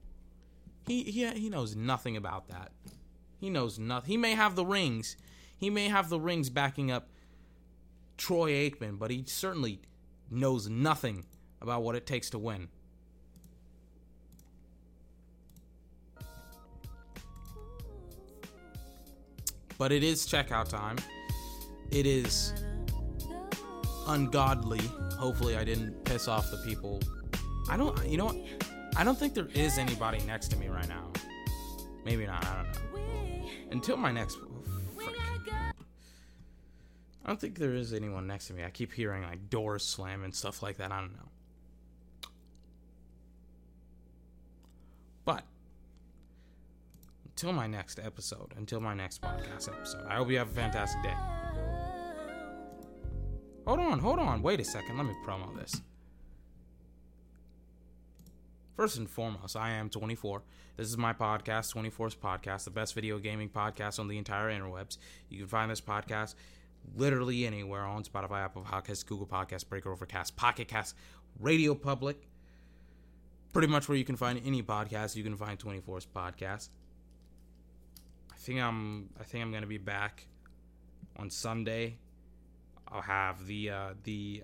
[0.88, 2.72] He he he knows nothing about that.
[3.40, 4.10] He knows nothing.
[4.10, 5.18] He may have the rings.
[5.56, 7.10] He may have the rings backing up
[8.18, 9.82] Troy Aikman, but he certainly
[10.32, 11.26] knows nothing
[11.62, 12.70] about what it takes to win.
[19.80, 20.98] But it is checkout time.
[21.90, 22.54] It is
[24.08, 24.82] ungodly.
[25.18, 27.02] Hopefully, I didn't piss off the people.
[27.70, 28.46] I don't, you know?
[28.98, 31.12] I don't think there is anybody next to me right now.
[32.04, 32.46] Maybe not.
[32.46, 33.50] I don't know.
[33.72, 34.38] Until my next.
[37.24, 38.64] I don't think there is anyone next to me.
[38.66, 40.92] I keep hearing like doors slam and stuff like that.
[40.92, 41.30] I don't know.
[45.24, 45.44] But
[47.40, 51.02] until my next episode, until my next podcast episode, I hope you have a fantastic
[51.02, 51.14] day.
[53.66, 54.42] Hold on, hold on.
[54.42, 54.98] Wait a second.
[54.98, 55.82] Let me promo this.
[58.76, 60.44] First and foremost, I am 24.
[60.76, 64.98] This is my podcast, 24's Podcast, the best video gaming podcast on the entire interwebs.
[65.30, 66.36] You can find this podcast
[66.98, 70.94] literally anywhere on Spotify, Apple Podcasts, Google Podcasts, Breaker, Overcast, Pocket Cast,
[71.40, 72.28] Radio Public.
[73.54, 76.68] Pretty much where you can find any podcast, you can find 24's Podcast.
[78.50, 80.26] Think I'm I think I'm gonna be back
[81.18, 81.98] on Sunday.
[82.88, 84.42] I'll have the uh the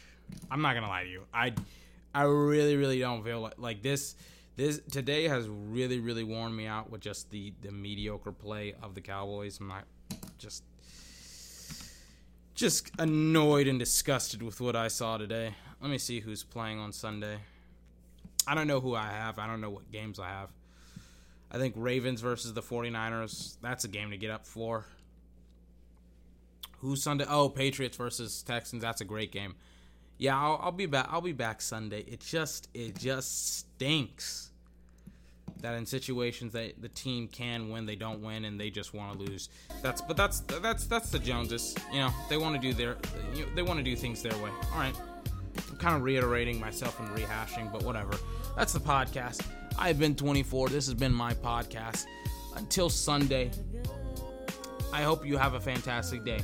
[0.50, 1.22] I'm not gonna lie to you.
[1.32, 1.52] I
[2.12, 4.16] I really really don't feel like like this
[4.56, 8.96] this today has really really worn me out with just the the mediocre play of
[8.96, 9.60] the Cowboys.
[9.60, 9.84] I'm not
[10.36, 10.64] just
[12.56, 15.54] just annoyed and disgusted with what I saw today.
[15.80, 17.38] Let me see who's playing on Sunday.
[18.48, 19.38] I don't know who I have.
[19.38, 20.48] I don't know what games I have.
[21.54, 23.58] I think Ravens versus the 49ers.
[23.62, 24.86] That's a game to get up for.
[26.80, 27.24] Who's Sunday?
[27.28, 28.82] Oh, Patriots versus Texans.
[28.82, 29.54] That's a great game.
[30.18, 31.06] Yeah, I'll, I'll be back.
[31.10, 32.00] I'll be back Sunday.
[32.00, 34.50] It just it just stinks
[35.60, 39.18] that in situations that the team can win, they don't win, and they just want
[39.18, 39.48] to lose.
[39.80, 41.76] That's but that's that's that's the Joneses.
[41.92, 42.96] You know, they want to do their
[43.32, 44.50] you know, they want to do things their way.
[44.72, 44.94] All right.
[45.70, 48.16] I'm kind of reiterating myself and rehashing, but whatever.
[48.56, 49.44] That's the podcast.
[49.78, 50.68] I've been 24.
[50.68, 52.04] This has been my podcast.
[52.56, 53.50] Until Sunday,
[54.92, 56.40] I hope you have a fantastic day.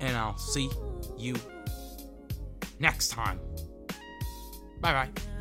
[0.00, 0.70] And I'll see
[1.18, 1.36] you
[2.80, 3.38] next time.
[4.80, 5.31] Bye bye.